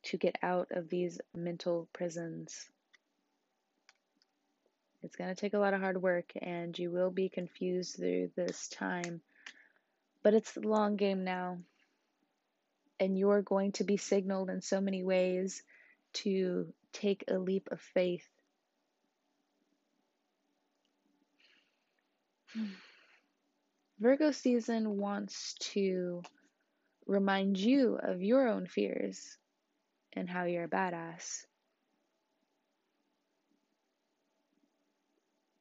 to 0.05 0.17
get 0.17 0.37
out 0.43 0.69
of 0.73 0.89
these 0.89 1.21
mental 1.35 1.89
prisons. 1.93 2.69
It's 5.03 5.17
going 5.17 5.35
to 5.35 5.41
take 5.41 5.55
a 5.55 5.59
lot 5.59 5.75
of 5.75 5.81
hard 5.81 6.01
work 6.01 6.33
and 6.41 6.79
you 6.79 6.91
will 6.91 7.11
be 7.11 7.29
confused 7.29 7.97
through 7.97 8.31
this 8.37 8.69
time, 8.69 9.21
but 10.23 10.35
it's 10.35 10.53
the 10.53 10.61
long 10.61 10.97
game 10.97 11.25
now. 11.25 11.59
And 13.01 13.19
you're 13.19 13.43
going 13.43 13.73
to 13.73 13.85
be 13.85 13.97
signaled 13.97 14.49
in 14.49 14.61
so 14.61 14.81
many 14.81 15.03
ways 15.03 15.63
to 16.15 16.73
take 16.93 17.25
a 17.27 17.39
leap 17.39 17.69
of 17.73 17.81
faith. 17.81 18.29
Virgo 23.99 24.31
season 24.31 24.99
wants 24.99 25.55
to 25.55 26.23
remind 27.07 27.57
you 27.59 27.99
of 28.01 28.23
your 28.23 28.47
own 28.49 28.67
fears 28.67 29.37
and 30.15 30.29
how 30.29 30.45
you're 30.45 30.65
a 30.65 30.69
badass. 30.69 31.45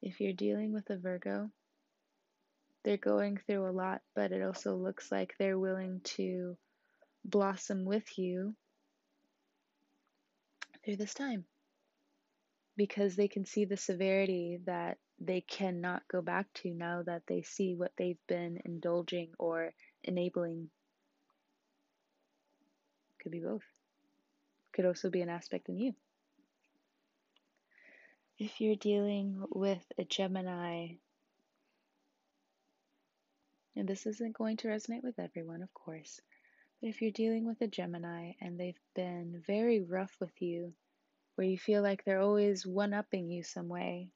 If 0.02 0.20
you're 0.20 0.32
dealing 0.32 0.72
with 0.72 0.90
a 0.90 0.96
Virgo, 0.96 1.50
they're 2.84 2.96
going 2.96 3.38
through 3.46 3.68
a 3.68 3.70
lot, 3.70 4.02
but 4.14 4.32
it 4.32 4.42
also 4.42 4.74
looks 4.74 5.12
like 5.12 5.34
they're 5.38 5.58
willing 5.58 6.00
to 6.16 6.56
blossom 7.24 7.84
with 7.84 8.18
you 8.18 8.54
through 10.84 10.96
this 10.96 11.14
time 11.14 11.44
because 12.76 13.14
they 13.14 13.28
can 13.28 13.44
see 13.44 13.64
the 13.64 13.76
severity 13.76 14.58
that 14.66 14.98
they 15.20 15.40
cannot 15.40 16.02
go 16.08 16.20
back 16.20 16.46
to 16.54 16.74
now 16.74 17.02
that 17.04 17.22
they 17.28 17.42
see 17.42 17.74
what 17.74 17.92
they've 17.96 18.26
been 18.26 18.58
indulging 18.64 19.30
or 19.38 19.72
enabling. 20.02 20.68
Could 23.22 23.32
be 23.32 23.40
both. 23.40 23.71
Could 24.72 24.86
also 24.86 25.10
be 25.10 25.20
an 25.20 25.28
aspect 25.28 25.68
in 25.68 25.78
you. 25.78 25.94
If 28.38 28.60
you're 28.60 28.76
dealing 28.76 29.44
with 29.50 29.84
a 29.98 30.04
Gemini, 30.04 30.94
and 33.76 33.86
this 33.86 34.06
isn't 34.06 34.36
going 34.36 34.56
to 34.58 34.68
resonate 34.68 35.02
with 35.02 35.18
everyone, 35.18 35.62
of 35.62 35.72
course, 35.74 36.20
but 36.80 36.88
if 36.88 37.02
you're 37.02 37.10
dealing 37.10 37.46
with 37.46 37.60
a 37.60 37.66
Gemini 37.66 38.32
and 38.40 38.58
they've 38.58 38.80
been 38.94 39.42
very 39.46 39.82
rough 39.82 40.16
with 40.20 40.40
you, 40.40 40.72
where 41.34 41.46
you 41.46 41.58
feel 41.58 41.82
like 41.82 42.04
they're 42.04 42.20
always 42.20 42.66
one 42.66 42.92
upping 42.92 43.30
you 43.30 43.42
some 43.42 43.68
way, 43.68 44.08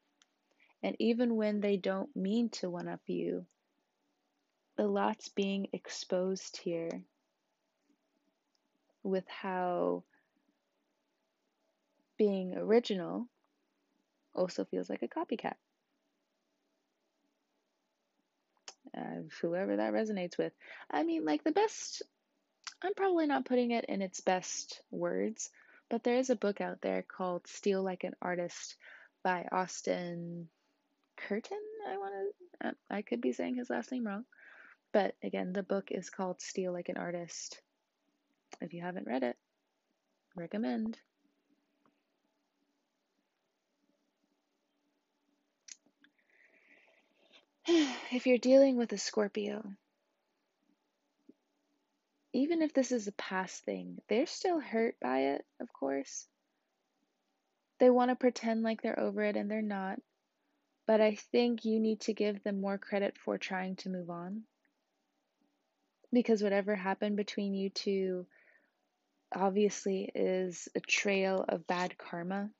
and 0.83 0.97
even 0.99 1.37
when 1.37 1.61
they 1.61 1.77
don't 1.77 2.15
mean 2.17 2.49
to 2.51 2.71
one 2.71 2.89
up 2.89 3.03
you, 3.07 3.47
a 4.79 4.85
lot's 4.85 5.29
being 5.29 5.69
exposed 5.73 6.57
here 6.57 7.03
with 9.03 9.25
how 9.29 10.03
being 12.17 12.55
original 12.57 13.27
also 14.35 14.65
feels 14.65 14.89
like 14.89 15.03
a 15.03 15.09
copycat. 15.09 15.55
Uh, 18.97 19.23
whoever 19.41 19.77
that 19.77 19.93
resonates 19.93 20.39
with. 20.39 20.53
I 20.91 21.03
mean, 21.03 21.25
like 21.25 21.45
the 21.45 21.53
best, 21.53 22.03
I'm 22.83 22.95
probably 22.95 23.27
not 23.27 23.45
putting 23.45 23.73
it 23.73 23.85
in 23.87 24.01
its 24.01 24.21
best 24.21 24.81
words, 24.91 25.51
but 25.91 26.03
there 26.03 26.19
is 26.19 26.31
a 26.31 26.37
book 26.37 26.61
out 26.61 26.81
there 26.81 27.03
called 27.03 27.47
Steal 27.47 27.83
Like 27.83 28.05
an 28.05 28.15
Artist 28.23 28.77
by 29.23 29.47
Austin 29.53 30.49
Curtin, 31.17 31.59
I 31.91 31.97
want 31.99 32.15
to, 32.63 32.69
uh, 32.69 32.73
I 32.91 33.03
could 33.03 33.21
be 33.21 33.33
saying 33.33 33.57
his 33.57 33.71
last 33.71 33.91
name 33.91 34.07
wrong. 34.07 34.25
But 34.93 35.15
again, 35.23 35.53
the 35.53 35.63
book 35.63 35.89
is 35.91 36.11
called 36.11 36.41
Steal 36.41 36.73
Like 36.73 36.89
an 36.89 36.97
Artist. 36.97 37.61
If 38.61 38.73
you 38.73 38.83
haven't 38.83 39.07
read 39.07 39.23
it, 39.23 39.37
recommend. 40.37 40.99
if 48.13 48.27
you're 48.27 48.39
dealing 48.39 48.77
with 48.77 48.93
a 48.93 48.99
Scorpio, 48.99 49.65
even 52.33 52.63
if 52.63 52.73
this 52.73 52.93
is 52.93 53.09
a 53.09 53.13
past 53.13 53.65
thing, 53.65 54.01
they're 54.09 54.27
still 54.27 54.61
hurt 54.61 54.95
by 55.01 55.19
it, 55.35 55.45
of 55.61 55.73
course. 55.73 56.27
They 57.81 57.91
want 57.91 58.11
to 58.11 58.15
pretend 58.15 58.63
like 58.63 58.83
they're 58.83 59.01
over 59.01 59.23
it 59.25 59.37
and 59.37 59.51
they're 59.51 59.63
not. 59.63 59.99
But 60.87 61.01
I 61.01 61.17
think 61.33 61.65
you 61.65 61.81
need 61.81 62.01
to 62.03 62.15
give 62.15 62.45
them 62.45 62.61
more 62.61 62.79
credit 62.79 63.17
for 63.19 63.37
trying 63.37 63.75
to 63.77 63.89
move 63.89 64.11
on. 64.11 64.43
Because 66.13 66.43
whatever 66.43 66.77
happened 66.77 67.17
between 67.17 67.55
you 67.55 67.71
two 67.71 68.27
obviously 69.35 70.09
is 70.15 70.69
a 70.77 70.81
trail 70.81 71.45
of 71.49 71.67
bad 71.67 71.99
karma. 71.99 72.51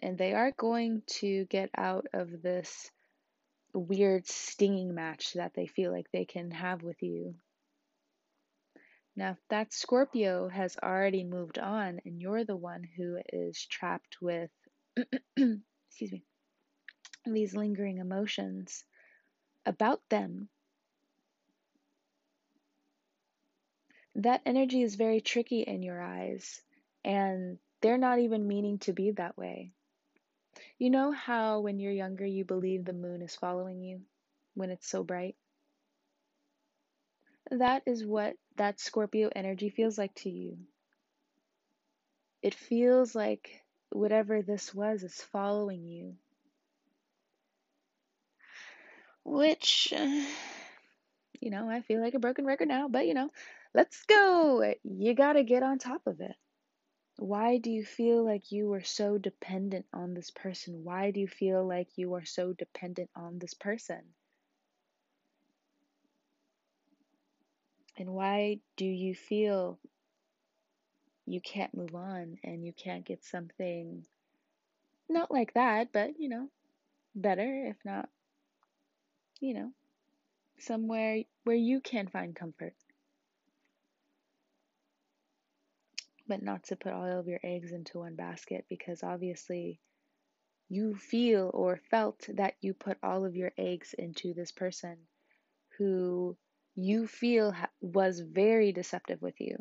And 0.00 0.18
they 0.18 0.34
are 0.34 0.52
going 0.52 1.02
to 1.20 1.46
get 1.46 1.70
out 1.76 2.06
of 2.12 2.42
this 2.42 2.90
weird 3.72 4.26
stinging 4.26 4.94
match 4.94 5.34
that 5.34 5.54
they 5.54 5.66
feel 5.66 5.92
like 5.92 6.10
they 6.12 6.24
can 6.24 6.50
have 6.50 6.82
with 6.82 7.02
you. 7.02 7.34
Now, 9.16 9.30
if 9.32 9.38
that 9.48 9.72
Scorpio 9.72 10.48
has 10.48 10.76
already 10.82 11.24
moved 11.24 11.58
on 11.58 12.00
and 12.04 12.20
you're 12.20 12.44
the 12.44 12.56
one 12.56 12.84
who 12.96 13.18
is 13.32 13.64
trapped 13.64 14.18
with 14.20 14.50
excuse 15.36 16.12
me, 16.12 16.22
these 17.24 17.54
lingering 17.54 17.98
emotions 17.98 18.84
about 19.64 20.00
them. 20.08 20.48
That 24.14 24.42
energy 24.46 24.82
is 24.82 24.94
very 24.94 25.20
tricky 25.20 25.60
in 25.60 25.82
your 25.82 26.00
eyes, 26.00 26.62
and 27.04 27.58
they're 27.82 27.98
not 27.98 28.18
even 28.20 28.48
meaning 28.48 28.78
to 28.80 28.92
be 28.92 29.10
that 29.12 29.36
way. 29.36 29.72
You 30.78 30.88
know 30.88 31.12
how 31.12 31.60
when 31.60 31.78
you're 31.78 31.92
younger 31.92 32.24
you 32.24 32.44
believe 32.46 32.86
the 32.86 32.94
moon 32.94 33.20
is 33.20 33.36
following 33.36 33.82
you 33.82 34.06
when 34.54 34.70
it's 34.70 34.88
so 34.88 35.04
bright? 35.04 35.36
That 37.50 37.82
is 37.86 38.04
what 38.04 38.36
that 38.56 38.78
Scorpio 38.80 39.30
energy 39.34 39.68
feels 39.68 39.98
like 39.98 40.14
to 40.16 40.30
you. 40.30 40.58
It 42.40 42.54
feels 42.54 43.14
like 43.14 43.62
whatever 43.90 44.40
this 44.40 44.74
was 44.74 45.02
is 45.02 45.20
following 45.20 45.84
you. 45.84 46.16
Which, 49.24 49.92
you 49.92 51.50
know, 51.50 51.68
I 51.68 51.80
feel 51.82 52.00
like 52.00 52.14
a 52.14 52.18
broken 52.18 52.44
record 52.46 52.68
now, 52.68 52.88
but 52.88 53.06
you 53.06 53.14
know, 53.14 53.30
let's 53.74 54.04
go. 54.04 54.74
You 54.84 55.14
gotta 55.14 55.42
get 55.42 55.62
on 55.62 55.78
top 55.78 56.06
of 56.06 56.20
it. 56.20 56.36
Why 57.18 57.58
do 57.58 57.70
you 57.70 57.84
feel 57.84 58.24
like 58.24 58.52
you 58.52 58.72
are 58.74 58.82
so 58.84 59.18
dependent 59.18 59.86
on 59.92 60.14
this 60.14 60.30
person? 60.30 60.84
Why 60.84 61.10
do 61.10 61.20
you 61.20 61.28
feel 61.28 61.66
like 61.66 61.88
you 61.96 62.14
are 62.14 62.24
so 62.24 62.52
dependent 62.52 63.10
on 63.16 63.38
this 63.38 63.54
person? 63.54 64.02
And 67.98 68.10
why 68.12 68.60
do 68.76 68.84
you 68.84 69.14
feel 69.14 69.78
you 71.26 71.40
can't 71.40 71.74
move 71.74 71.94
on 71.94 72.38
and 72.44 72.64
you 72.64 72.72
can't 72.72 73.04
get 73.04 73.24
something 73.24 74.06
not 75.08 75.30
like 75.30 75.54
that, 75.54 75.92
but 75.92 76.18
you 76.18 76.28
know, 76.28 76.48
better, 77.14 77.66
if 77.66 77.76
not, 77.84 78.08
you 79.40 79.54
know, 79.54 79.72
somewhere 80.58 81.22
where 81.44 81.56
you 81.56 81.80
can 81.80 82.08
find 82.08 82.34
comfort. 82.34 82.74
But 86.28 86.42
not 86.42 86.64
to 86.64 86.76
put 86.76 86.92
all 86.92 87.20
of 87.20 87.28
your 87.28 87.40
eggs 87.42 87.72
into 87.72 88.00
one 88.00 88.16
basket 88.16 88.66
because 88.68 89.02
obviously 89.02 89.80
you 90.68 90.96
feel 90.96 91.50
or 91.54 91.80
felt 91.90 92.26
that 92.34 92.54
you 92.60 92.74
put 92.74 92.98
all 93.02 93.24
of 93.24 93.36
your 93.36 93.52
eggs 93.56 93.94
into 93.96 94.34
this 94.34 94.50
person 94.50 94.96
who 95.78 96.36
you 96.74 97.06
feel 97.06 97.54
was 97.80 98.20
very 98.20 98.72
deceptive 98.72 99.22
with 99.22 99.40
you. 99.40 99.56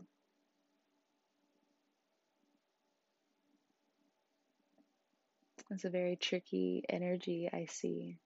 It's 5.71 5.85
a 5.85 5.89
very 5.89 6.15
tricky 6.15 6.83
energy 6.89 7.49
I 7.51 7.65
see. 7.65 8.17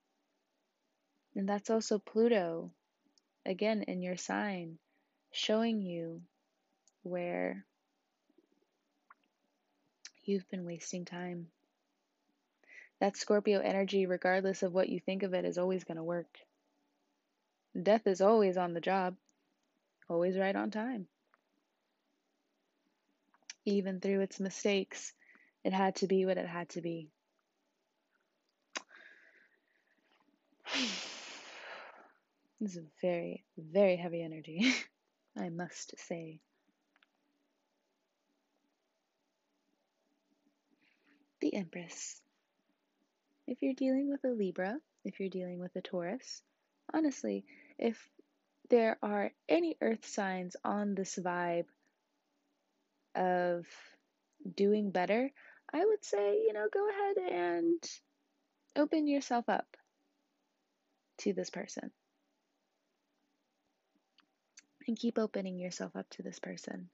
And 1.34 1.48
that's 1.48 1.70
also 1.70 1.98
Pluto, 1.98 2.70
again, 3.46 3.82
in 3.82 4.02
your 4.02 4.16
sign, 4.16 4.78
showing 5.32 5.80
you 5.80 6.22
where 7.02 7.64
You've 10.30 10.48
been 10.48 10.64
wasting 10.64 11.04
time. 11.04 11.48
That 13.00 13.16
Scorpio 13.16 13.58
energy, 13.58 14.06
regardless 14.06 14.62
of 14.62 14.72
what 14.72 14.88
you 14.88 15.00
think 15.00 15.24
of 15.24 15.34
it, 15.34 15.44
is 15.44 15.58
always 15.58 15.82
going 15.82 15.96
to 15.96 16.04
work. 16.04 16.38
Death 17.74 18.06
is 18.06 18.20
always 18.20 18.56
on 18.56 18.72
the 18.72 18.80
job, 18.80 19.16
always 20.08 20.38
right 20.38 20.54
on 20.54 20.70
time. 20.70 21.08
Even 23.64 23.98
through 23.98 24.20
its 24.20 24.38
mistakes, 24.38 25.12
it 25.64 25.72
had 25.72 25.96
to 25.96 26.06
be 26.06 26.24
what 26.24 26.38
it 26.38 26.46
had 26.46 26.68
to 26.70 26.80
be. 26.80 27.08
This 32.60 32.76
is 32.76 32.86
very, 33.00 33.42
very 33.58 33.96
heavy 33.96 34.22
energy, 34.22 34.72
I 35.36 35.48
must 35.48 35.98
say. 35.98 36.38
Empress. 41.54 42.20
If 43.46 43.62
you're 43.62 43.74
dealing 43.74 44.10
with 44.10 44.24
a 44.24 44.34
Libra, 44.34 44.76
if 45.04 45.18
you're 45.18 45.28
dealing 45.28 45.58
with 45.58 45.74
a 45.76 45.80
Taurus, 45.80 46.42
honestly, 46.92 47.44
if 47.78 47.98
there 48.68 48.98
are 49.02 49.32
any 49.48 49.76
earth 49.80 50.06
signs 50.06 50.56
on 50.64 50.94
this 50.94 51.18
vibe 51.20 51.66
of 53.14 53.66
doing 54.56 54.90
better, 54.90 55.30
I 55.72 55.84
would 55.84 56.04
say, 56.04 56.42
you 56.46 56.52
know, 56.52 56.66
go 56.72 56.88
ahead 56.88 57.32
and 57.32 57.90
open 58.76 59.06
yourself 59.06 59.48
up 59.48 59.76
to 61.18 61.32
this 61.32 61.50
person. 61.50 61.90
And 64.86 64.96
keep 64.96 65.18
opening 65.18 65.58
yourself 65.58 65.94
up 65.94 66.08
to 66.10 66.22
this 66.22 66.38
person 66.38 66.88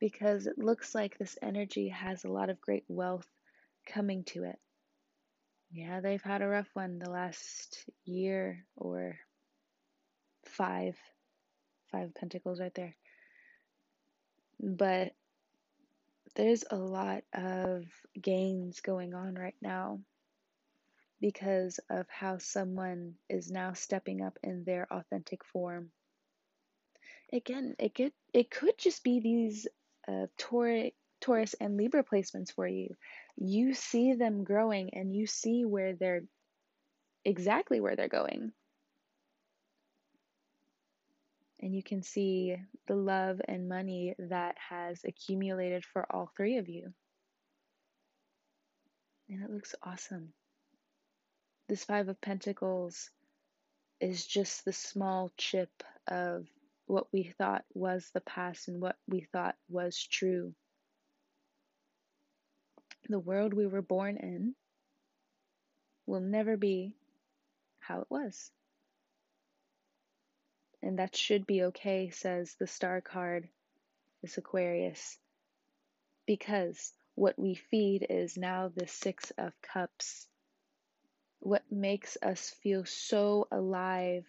because 0.00 0.46
it 0.46 0.58
looks 0.58 0.94
like 0.94 1.18
this 1.18 1.38
energy 1.42 1.88
has 1.88 2.24
a 2.24 2.30
lot 2.30 2.50
of 2.50 2.60
great 2.60 2.84
wealth 2.88 3.26
coming 3.92 4.24
to 4.24 4.44
it. 4.44 4.58
Yeah, 5.70 6.00
they've 6.00 6.22
had 6.22 6.42
a 6.42 6.48
rough 6.48 6.68
one 6.74 6.98
the 6.98 7.10
last 7.10 7.84
year 8.04 8.64
or 8.76 9.18
five. 10.46 10.96
Five 11.90 12.14
pentacles 12.14 12.60
right 12.60 12.74
there. 12.74 12.94
But 14.60 15.12
there's 16.34 16.64
a 16.70 16.76
lot 16.76 17.22
of 17.32 17.84
gains 18.20 18.80
going 18.80 19.14
on 19.14 19.34
right 19.34 19.56
now 19.62 20.00
because 21.20 21.80
of 21.90 22.06
how 22.08 22.38
someone 22.38 23.14
is 23.28 23.50
now 23.50 23.72
stepping 23.72 24.22
up 24.22 24.38
in 24.42 24.64
their 24.64 24.86
authentic 24.90 25.44
form. 25.44 25.90
Again, 27.32 27.74
it 27.78 27.94
could 27.94 28.12
it 28.32 28.50
could 28.50 28.78
just 28.78 29.02
be 29.02 29.20
these 29.20 29.66
uh, 30.06 30.26
Taurus, 30.38 30.92
Taurus 31.20 31.54
and 31.60 31.76
Libra 31.76 32.04
placements 32.04 32.52
for 32.52 32.66
you. 32.66 32.96
You 33.36 33.74
see 33.74 34.14
them 34.14 34.44
growing 34.44 34.94
and 34.94 35.14
you 35.14 35.26
see 35.26 35.64
where 35.64 35.94
they're 35.94 36.22
exactly 37.24 37.80
where 37.80 37.96
they're 37.96 38.08
going. 38.08 38.52
And 41.60 41.74
you 41.74 41.82
can 41.82 42.02
see 42.02 42.56
the 42.86 42.94
love 42.94 43.40
and 43.46 43.68
money 43.68 44.14
that 44.18 44.56
has 44.70 45.00
accumulated 45.04 45.84
for 45.84 46.06
all 46.08 46.30
three 46.36 46.58
of 46.58 46.68
you. 46.68 46.92
And 49.28 49.42
it 49.42 49.50
looks 49.50 49.74
awesome. 49.82 50.32
This 51.68 51.84
Five 51.84 52.08
of 52.08 52.20
Pentacles 52.20 53.10
is 54.00 54.24
just 54.24 54.64
the 54.64 54.72
small 54.72 55.32
chip 55.36 55.70
of 56.06 56.46
what 56.86 57.12
we 57.12 57.24
thought 57.24 57.64
was 57.74 58.08
the 58.14 58.20
past 58.22 58.68
and 58.68 58.80
what 58.80 58.96
we 59.06 59.26
thought 59.32 59.56
was 59.68 60.02
true. 60.02 60.54
The 63.08 63.18
world 63.18 63.54
we 63.54 63.66
were 63.66 63.82
born 63.82 64.16
in 64.16 64.54
will 66.06 66.20
never 66.20 66.56
be 66.56 66.94
how 67.80 68.00
it 68.00 68.06
was. 68.10 68.50
And 70.82 70.98
that 70.98 71.16
should 71.16 71.46
be 71.46 71.64
okay, 71.64 72.10
says 72.10 72.54
the 72.58 72.66
star 72.66 73.00
card, 73.00 73.48
this 74.22 74.38
Aquarius, 74.38 75.18
because 76.26 76.92
what 77.14 77.38
we 77.38 77.54
feed 77.54 78.06
is 78.08 78.36
now 78.36 78.70
the 78.74 78.86
Six 78.86 79.32
of 79.38 79.52
Cups 79.62 80.28
what 81.40 81.62
makes 81.70 82.16
us 82.22 82.50
feel 82.62 82.84
so 82.84 83.46
alive, 83.50 84.24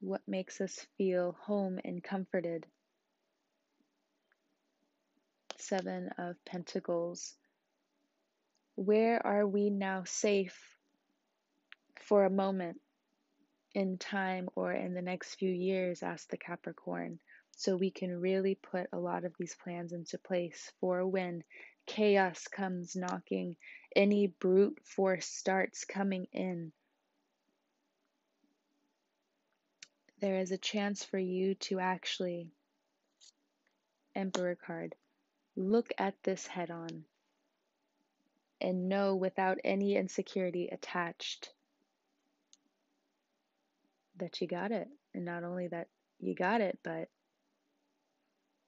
what 0.00 0.22
makes 0.26 0.60
us 0.60 0.86
feel 0.98 1.36
home 1.40 1.78
and 1.84 2.02
comforted. 2.02 2.66
Seven 5.60 6.10
of 6.18 6.42
Pentacles. 6.44 7.34
Where 8.74 9.24
are 9.26 9.46
we 9.46 9.70
now 9.70 10.04
safe 10.04 10.76
for 12.02 12.24
a 12.24 12.30
moment 12.30 12.80
in 13.74 13.98
time 13.98 14.48
or 14.54 14.72
in 14.72 14.94
the 14.94 15.02
next 15.02 15.34
few 15.34 15.50
years? 15.50 16.02
asked 16.02 16.30
the 16.30 16.36
Capricorn. 16.36 17.18
So 17.56 17.76
we 17.76 17.90
can 17.90 18.20
really 18.20 18.54
put 18.54 18.88
a 18.92 18.98
lot 18.98 19.24
of 19.24 19.34
these 19.38 19.54
plans 19.54 19.92
into 19.92 20.18
place 20.18 20.70
for 20.80 21.06
when 21.06 21.42
chaos 21.86 22.48
comes 22.48 22.96
knocking, 22.96 23.56
any 23.94 24.26
brute 24.26 24.78
force 24.84 25.26
starts 25.26 25.84
coming 25.84 26.26
in, 26.32 26.72
there 30.20 30.38
is 30.38 30.50
a 30.50 30.58
chance 30.58 31.04
for 31.04 31.18
you 31.18 31.54
to 31.54 31.78
actually, 31.78 32.50
Emperor 34.14 34.56
card, 34.56 34.94
look 35.56 35.90
at 35.98 36.14
this 36.22 36.46
head 36.46 36.70
on 36.70 37.04
and 38.60 38.88
know 38.88 39.16
without 39.16 39.58
any 39.64 39.96
insecurity 39.96 40.68
attached 40.70 41.52
that 44.18 44.40
you 44.40 44.46
got 44.46 44.72
it. 44.72 44.88
And 45.14 45.24
not 45.24 45.44
only 45.44 45.68
that 45.68 45.88
you 46.20 46.34
got 46.34 46.60
it, 46.60 46.78
but 46.82 47.08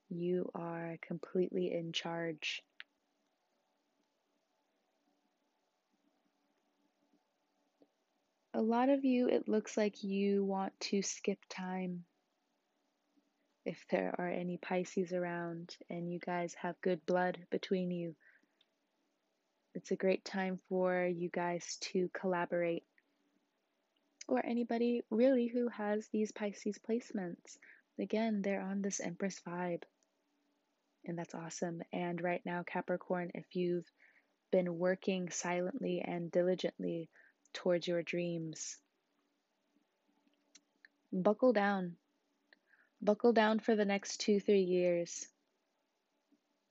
you 0.09 0.51
are 0.55 0.96
completely 1.07 1.72
in 1.72 1.92
charge. 1.92 2.62
A 8.55 8.62
lot 8.62 8.88
of 8.88 9.05
you, 9.05 9.29
it 9.29 9.48
looks 9.48 9.77
like 9.77 10.03
you 10.03 10.44
want 10.44 10.72
to 10.81 11.03
skip 11.03 11.38
time. 11.48 12.05
If 13.68 13.85
there 13.90 14.14
are 14.16 14.31
any 14.31 14.57
Pisces 14.57 15.12
around 15.12 15.76
and 15.90 16.11
you 16.11 16.18
guys 16.18 16.54
have 16.54 16.81
good 16.81 17.04
blood 17.04 17.37
between 17.50 17.90
you, 17.90 18.16
it's 19.74 19.90
a 19.90 19.96
great 19.96 20.24
time 20.24 20.59
for 20.70 21.04
you 21.04 21.28
guys 21.28 21.76
to 21.92 22.09
collaborate. 22.18 22.85
Or 24.26 24.40
anybody 24.42 25.02
really 25.11 25.48
who 25.48 25.68
has 25.68 26.09
these 26.09 26.33
Pisces 26.33 26.78
placements. 26.78 27.59
Again, 27.98 28.40
they're 28.40 28.62
on 28.62 28.81
this 28.81 29.00
Empress 29.00 29.38
vibe. 29.46 29.83
And 31.04 31.18
that's 31.18 31.35
awesome. 31.35 31.83
And 31.92 32.22
right 32.22 32.40
now, 32.46 32.62
Capricorn, 32.66 33.33
if 33.35 33.54
you've 33.54 33.92
been 34.50 34.78
working 34.78 35.28
silently 35.28 36.02
and 36.02 36.33
diligently 36.33 37.11
towards 37.52 37.87
your 37.87 38.02
dreams. 38.02 38.78
Buckle 41.12 41.52
down. 41.52 41.96
Buckle 43.00 43.32
down 43.32 43.61
for 43.61 43.76
the 43.76 43.84
next 43.84 44.20
two, 44.20 44.40
three 44.40 44.62
years 44.62 45.28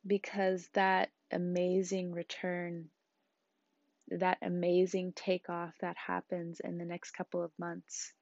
because 0.06 0.68
that 0.74 1.10
amazing 1.32 2.12
return, 2.12 2.90
that 4.10 4.38
amazing 4.42 5.14
takeoff 5.14 5.74
that 5.80 5.98
happens 5.98 6.60
in 6.60 6.78
the 6.78 6.86
next 6.86 7.12
couple 7.12 7.44
of 7.44 7.52
months. 7.58 8.14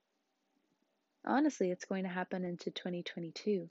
Honestly, 1.25 1.71
it's 1.71 1.85
going 1.85 2.03
to 2.03 2.09
happen 2.09 2.43
into 2.43 2.71
2022. 2.71 3.69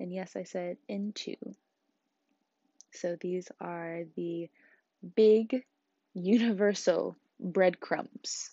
And 0.00 0.12
yes, 0.12 0.34
I 0.34 0.44
said 0.44 0.78
into. 0.88 1.36
So 2.92 3.16
these 3.20 3.48
are 3.60 4.02
the 4.16 4.48
big 5.14 5.64
universal 6.14 7.16
breadcrumbs 7.38 8.50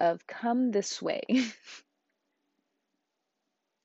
of 0.00 0.26
come 0.26 0.70
this 0.70 1.00
way. 1.00 1.22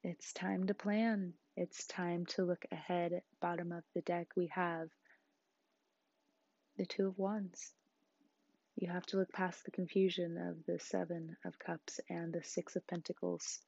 it's 0.04 0.34
time 0.34 0.68
to 0.68 0.74
plan. 0.74 1.34
It's 1.56 1.88
time 1.88 2.26
to 2.36 2.44
look 2.44 2.66
ahead. 2.72 3.22
Bottom 3.42 3.72
of 3.72 3.84
the 3.96 4.02
deck, 4.02 4.28
we 4.36 4.48
have 4.54 4.90
the 6.78 6.86
Two 6.86 7.08
of 7.08 7.18
Wands. 7.18 7.72
You 8.76 8.90
have 8.92 9.06
to 9.08 9.18
look 9.18 9.32
past 9.32 9.64
the 9.64 9.72
confusion 9.72 10.38
of 10.38 10.58
the 10.66 10.80
Seven 10.80 11.38
of 11.46 11.58
Cups 11.58 12.00
and 12.10 12.34
the 12.34 12.44
Six 12.44 12.76
of 12.76 12.86
Pentacles 12.88 13.60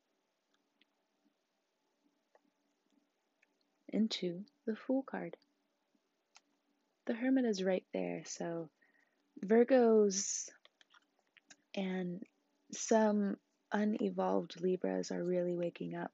into 3.89 4.43
the 4.65 4.75
Fool 4.75 5.03
card. 5.03 5.37
The 7.05 7.13
Hermit 7.13 7.45
is 7.45 7.63
right 7.63 7.85
there, 7.93 8.23
so 8.25 8.69
Virgos 9.45 10.49
and 11.75 12.23
some 12.73 13.37
unevolved 13.71 14.59
Libras 14.59 15.11
are 15.11 15.23
really 15.23 15.55
waking 15.55 15.95
up. 15.95 16.11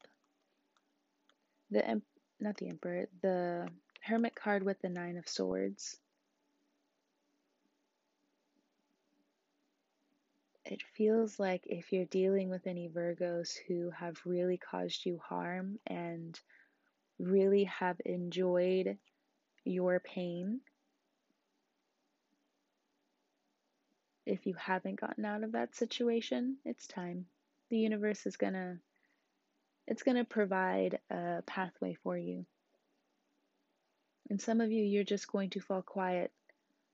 The 1.72 2.02
not 2.40 2.58
the 2.58 2.68
Emperor, 2.68 3.08
the 3.22 3.68
Hermit 4.02 4.36
card 4.36 4.64
with 4.64 4.82
the 4.82 4.90
Nine 4.90 5.18
of 5.18 5.28
Swords. 5.28 5.98
It 10.66 10.82
feels 10.96 11.40
like 11.40 11.64
if 11.66 11.92
you're 11.92 12.06
dealing 12.06 12.50
with 12.50 12.68
any 12.68 12.88
Virgos 12.88 13.58
who 13.68 13.90
have 13.92 14.18
really 14.26 14.58
caused 14.58 15.06
you 15.06 15.20
harm 15.24 15.80
and 15.88 16.40
really 17.20 17.66
have 17.66 17.98
enjoyed 18.06 18.98
your 19.66 20.00
pain, 20.00 20.62
If 24.26 24.46
you 24.46 24.54
haven't 24.54 25.00
gotten 25.02 25.26
out 25.26 25.44
of 25.44 25.54
that 25.54 25.76
situation, 25.76 26.58
it's 26.64 26.86
time. 26.88 27.26
The 27.70 27.80
universe 27.80 28.26
is 28.26 28.38
going 28.38 28.54
to 28.54 28.78
it's 29.88 30.04
going 30.04 30.18
to 30.18 30.24
provide 30.24 31.00
a 31.10 31.42
pathway 31.46 31.96
for 32.04 32.18
you. 32.18 32.46
And 34.30 34.42
some 34.42 34.62
of 34.62 34.72
you 34.72 34.84
you're 34.84 35.04
just 35.04 35.32
going 35.32 35.50
to 35.52 35.60
fall 35.60 35.82
quiet 35.82 36.32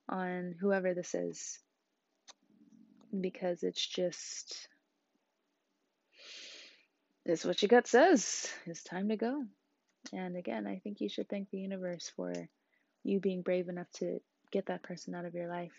on 0.10 0.56
whoever 0.60 0.93
this 0.93 1.13
is 1.13 1.60
because 3.19 3.63
it's 3.63 3.86
just 3.86 4.67
it's 7.26 7.43
what 7.43 7.62
your 7.62 7.67
gut 7.67 7.88
says. 7.88 8.50
It's 8.65 8.84
time 8.84 9.10
to 9.10 9.17
go. 9.17 9.43
And 10.13 10.38
again, 10.38 10.65
I 10.65 10.80
think 10.80 11.02
you 11.02 11.10
should 11.10 11.28
thank 11.28 11.50
the 11.50 11.58
universe 11.58 12.12
for 12.15 12.34
you 13.04 13.19
being 13.19 13.41
brave 13.41 13.67
enough 13.67 13.91
to 13.95 14.19
get 14.52 14.67
that 14.67 14.84
person 14.84 15.13
out 15.13 15.26
of 15.26 15.34
your 15.34 15.50
life. 15.50 15.73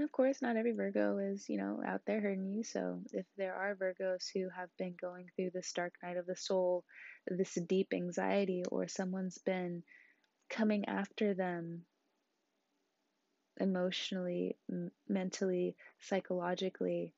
And 0.00 0.06
of 0.06 0.12
course, 0.12 0.40
not 0.40 0.56
every 0.56 0.72
Virgo 0.72 1.18
is, 1.18 1.46
you 1.50 1.58
know, 1.58 1.82
out 1.86 2.06
there 2.06 2.22
hurting 2.22 2.54
you. 2.54 2.64
So 2.64 3.02
if 3.12 3.26
there 3.36 3.54
are 3.54 3.76
Virgos 3.76 4.32
who 4.32 4.48
have 4.48 4.74
been 4.78 4.94
going 4.96 5.30
through 5.36 5.50
this 5.50 5.72
dark 5.74 5.92
night 6.02 6.16
of 6.16 6.24
the 6.24 6.36
soul, 6.36 6.86
this 7.26 7.54
deep 7.54 7.92
anxiety, 7.92 8.64
or 8.64 8.88
someone's 8.88 9.38
been 9.38 9.84
coming 10.50 10.86
after 10.86 11.34
them 11.34 11.86
emotionally, 13.60 14.56
m- 14.70 14.90
mentally, 15.08 15.76
psychologically, 16.00 17.14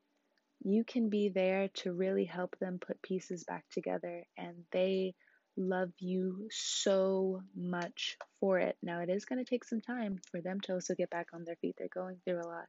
you 0.65 0.85
can 0.85 1.09
be 1.11 1.29
there 1.29 1.69
to 1.69 1.93
really 1.93 2.25
help 2.25 2.59
them 2.59 2.79
put 2.81 3.03
pieces 3.03 3.45
back 3.45 3.65
together. 3.71 4.27
And 4.37 4.67
they 4.73 5.15
love 5.57 5.91
you 5.99 6.49
so 6.51 7.43
much 7.55 8.17
for 8.41 8.59
it. 8.59 8.77
Now, 8.83 9.01
it 9.01 9.11
is 9.11 9.25
going 9.25 9.45
to 9.45 9.49
take 9.49 9.65
some 9.65 9.81
time 9.81 10.19
for 10.31 10.41
them 10.41 10.61
to 10.63 10.75
also 10.75 10.95
get 10.95 11.11
back 11.11 11.29
on 11.33 11.45
their 11.45 11.57
feet. 11.57 11.77
They're 11.79 11.89
going 11.93 12.17
through 12.25 12.41
a 12.41 12.49
lot. 12.49 12.67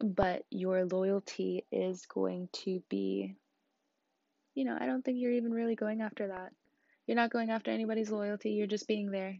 But 0.00 0.44
your 0.50 0.86
loyalty 0.86 1.64
is 1.70 2.06
going 2.06 2.48
to 2.64 2.82
be, 2.88 3.34
you 4.54 4.64
know, 4.64 4.76
I 4.80 4.86
don't 4.86 5.04
think 5.04 5.18
you're 5.18 5.32
even 5.32 5.52
really 5.52 5.76
going 5.76 6.00
after 6.00 6.28
that. 6.28 6.52
You're 7.06 7.16
not 7.16 7.30
going 7.30 7.50
after 7.50 7.70
anybody's 7.70 8.10
loyalty, 8.10 8.52
you're 8.52 8.66
just 8.66 8.88
being 8.88 9.10
there. 9.10 9.36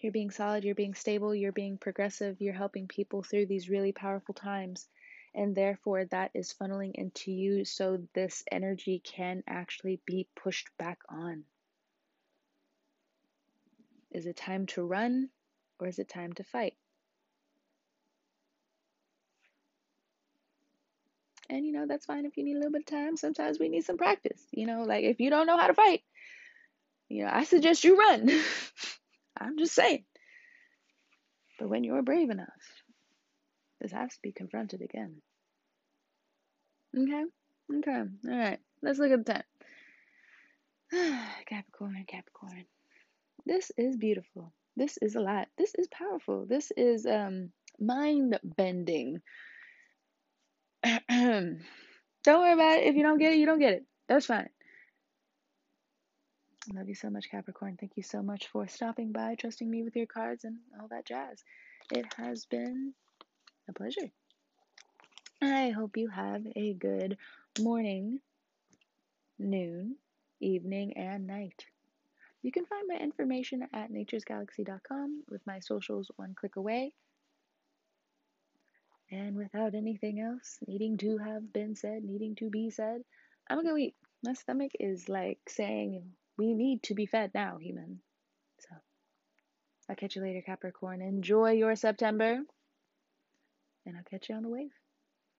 You're 0.00 0.12
being 0.12 0.30
solid, 0.30 0.64
you're 0.64 0.74
being 0.74 0.94
stable, 0.94 1.34
you're 1.34 1.52
being 1.52 1.76
progressive, 1.76 2.40
you're 2.40 2.54
helping 2.54 2.88
people 2.88 3.22
through 3.22 3.46
these 3.46 3.68
really 3.68 3.92
powerful 3.92 4.34
times. 4.34 4.88
And 5.34 5.54
therefore, 5.54 6.04
that 6.06 6.32
is 6.34 6.54
funneling 6.60 6.92
into 6.94 7.30
you 7.30 7.64
so 7.64 7.98
this 8.14 8.42
energy 8.50 9.00
can 9.04 9.42
actually 9.46 10.00
be 10.04 10.28
pushed 10.34 10.68
back 10.76 10.98
on. 11.08 11.44
Is 14.10 14.26
it 14.26 14.36
time 14.36 14.66
to 14.68 14.82
run 14.82 15.30
or 15.78 15.86
is 15.86 15.98
it 15.98 16.08
time 16.08 16.32
to 16.34 16.44
fight? 16.44 16.74
And 21.48 21.66
you 21.66 21.72
know, 21.72 21.86
that's 21.86 22.06
fine 22.06 22.26
if 22.26 22.36
you 22.36 22.44
need 22.44 22.54
a 22.54 22.58
little 22.58 22.72
bit 22.72 22.82
of 22.82 22.86
time. 22.86 23.16
Sometimes 23.16 23.58
we 23.58 23.68
need 23.68 23.84
some 23.84 23.98
practice. 23.98 24.40
You 24.52 24.66
know, 24.66 24.82
like 24.82 25.04
if 25.04 25.20
you 25.20 25.30
don't 25.30 25.46
know 25.46 25.58
how 25.58 25.66
to 25.66 25.74
fight, 25.74 26.02
you 27.08 27.24
know, 27.24 27.30
I 27.32 27.44
suggest 27.44 27.84
you 27.84 27.96
run. 27.96 28.30
I'm 29.36 29.58
just 29.58 29.74
saying. 29.74 30.04
But 31.58 31.68
when 31.68 31.84
you're 31.84 32.02
brave 32.02 32.30
enough, 32.30 32.79
this 33.80 33.92
has 33.92 34.14
to 34.14 34.20
be 34.22 34.32
confronted 34.32 34.82
again. 34.82 35.22
Okay? 36.96 37.24
Okay. 37.78 38.02
All 38.28 38.38
right. 38.38 38.58
Let's 38.82 38.98
look 38.98 39.12
at 39.12 39.24
the 39.24 39.32
time. 39.32 39.44
Capricorn, 41.46 42.04
Capricorn. 42.06 42.64
This 43.46 43.70
is 43.76 43.96
beautiful. 43.96 44.52
This 44.76 44.98
is 45.00 45.14
a 45.14 45.20
lot. 45.20 45.48
This 45.56 45.74
is 45.74 45.88
powerful. 45.88 46.46
This 46.46 46.72
is 46.76 47.06
um 47.06 47.50
mind 47.78 48.38
bending. 48.42 49.20
don't 50.82 51.60
worry 52.26 52.52
about 52.52 52.78
it. 52.78 52.86
If 52.86 52.96
you 52.96 53.02
don't 53.02 53.18
get 53.18 53.32
it, 53.32 53.38
you 53.38 53.46
don't 53.46 53.58
get 53.58 53.74
it. 53.74 53.84
That's 54.08 54.26
fine. 54.26 54.48
I 56.70 56.78
love 56.78 56.88
you 56.88 56.94
so 56.94 57.10
much, 57.10 57.30
Capricorn. 57.30 57.76
Thank 57.78 57.92
you 57.96 58.02
so 58.02 58.22
much 58.22 58.48
for 58.48 58.68
stopping 58.68 59.12
by, 59.12 59.34
trusting 59.34 59.68
me 59.68 59.82
with 59.82 59.96
your 59.96 60.06
cards, 60.06 60.44
and 60.44 60.58
all 60.80 60.88
that 60.88 61.06
jazz. 61.06 61.42
It 61.92 62.06
has 62.16 62.46
been 62.46 62.94
a 63.70 63.72
pleasure. 63.72 64.10
I 65.40 65.70
hope 65.70 65.96
you 65.96 66.08
have 66.08 66.42
a 66.54 66.74
good 66.74 67.16
morning, 67.60 68.20
noon, 69.38 69.96
evening, 70.40 70.96
and 70.96 71.26
night. 71.26 71.64
You 72.42 72.52
can 72.52 72.66
find 72.66 72.86
my 72.88 72.96
information 72.96 73.66
at 73.72 73.92
naturesgalaxy.com 73.92 75.24
with 75.28 75.46
my 75.46 75.60
socials 75.60 76.10
one 76.16 76.34
click 76.34 76.56
away. 76.56 76.92
And 79.10 79.36
without 79.36 79.74
anything 79.74 80.20
else 80.20 80.58
needing 80.66 80.98
to 80.98 81.18
have 81.18 81.52
been 81.52 81.74
said, 81.74 82.04
needing 82.04 82.34
to 82.36 82.50
be 82.50 82.70
said, 82.70 83.02
I'm 83.48 83.58
gonna 83.58 83.70
go 83.70 83.76
eat. 83.76 83.94
My 84.22 84.34
stomach 84.34 84.72
is 84.78 85.08
like 85.08 85.38
saying, 85.48 86.12
We 86.36 86.54
need 86.54 86.82
to 86.84 86.94
be 86.94 87.06
fed 87.06 87.32
now, 87.34 87.58
human. 87.58 88.00
So 88.60 88.68
I'll 89.88 89.96
catch 89.96 90.16
you 90.16 90.22
later, 90.22 90.42
Capricorn. 90.42 91.02
Enjoy 91.02 91.52
your 91.52 91.76
September. 91.76 92.40
And 93.84 93.96
I'll 93.96 94.04
catch 94.04 94.28
you 94.30 94.34
on 94.36 94.42
the 94.42 94.48
wave. 94.48 94.79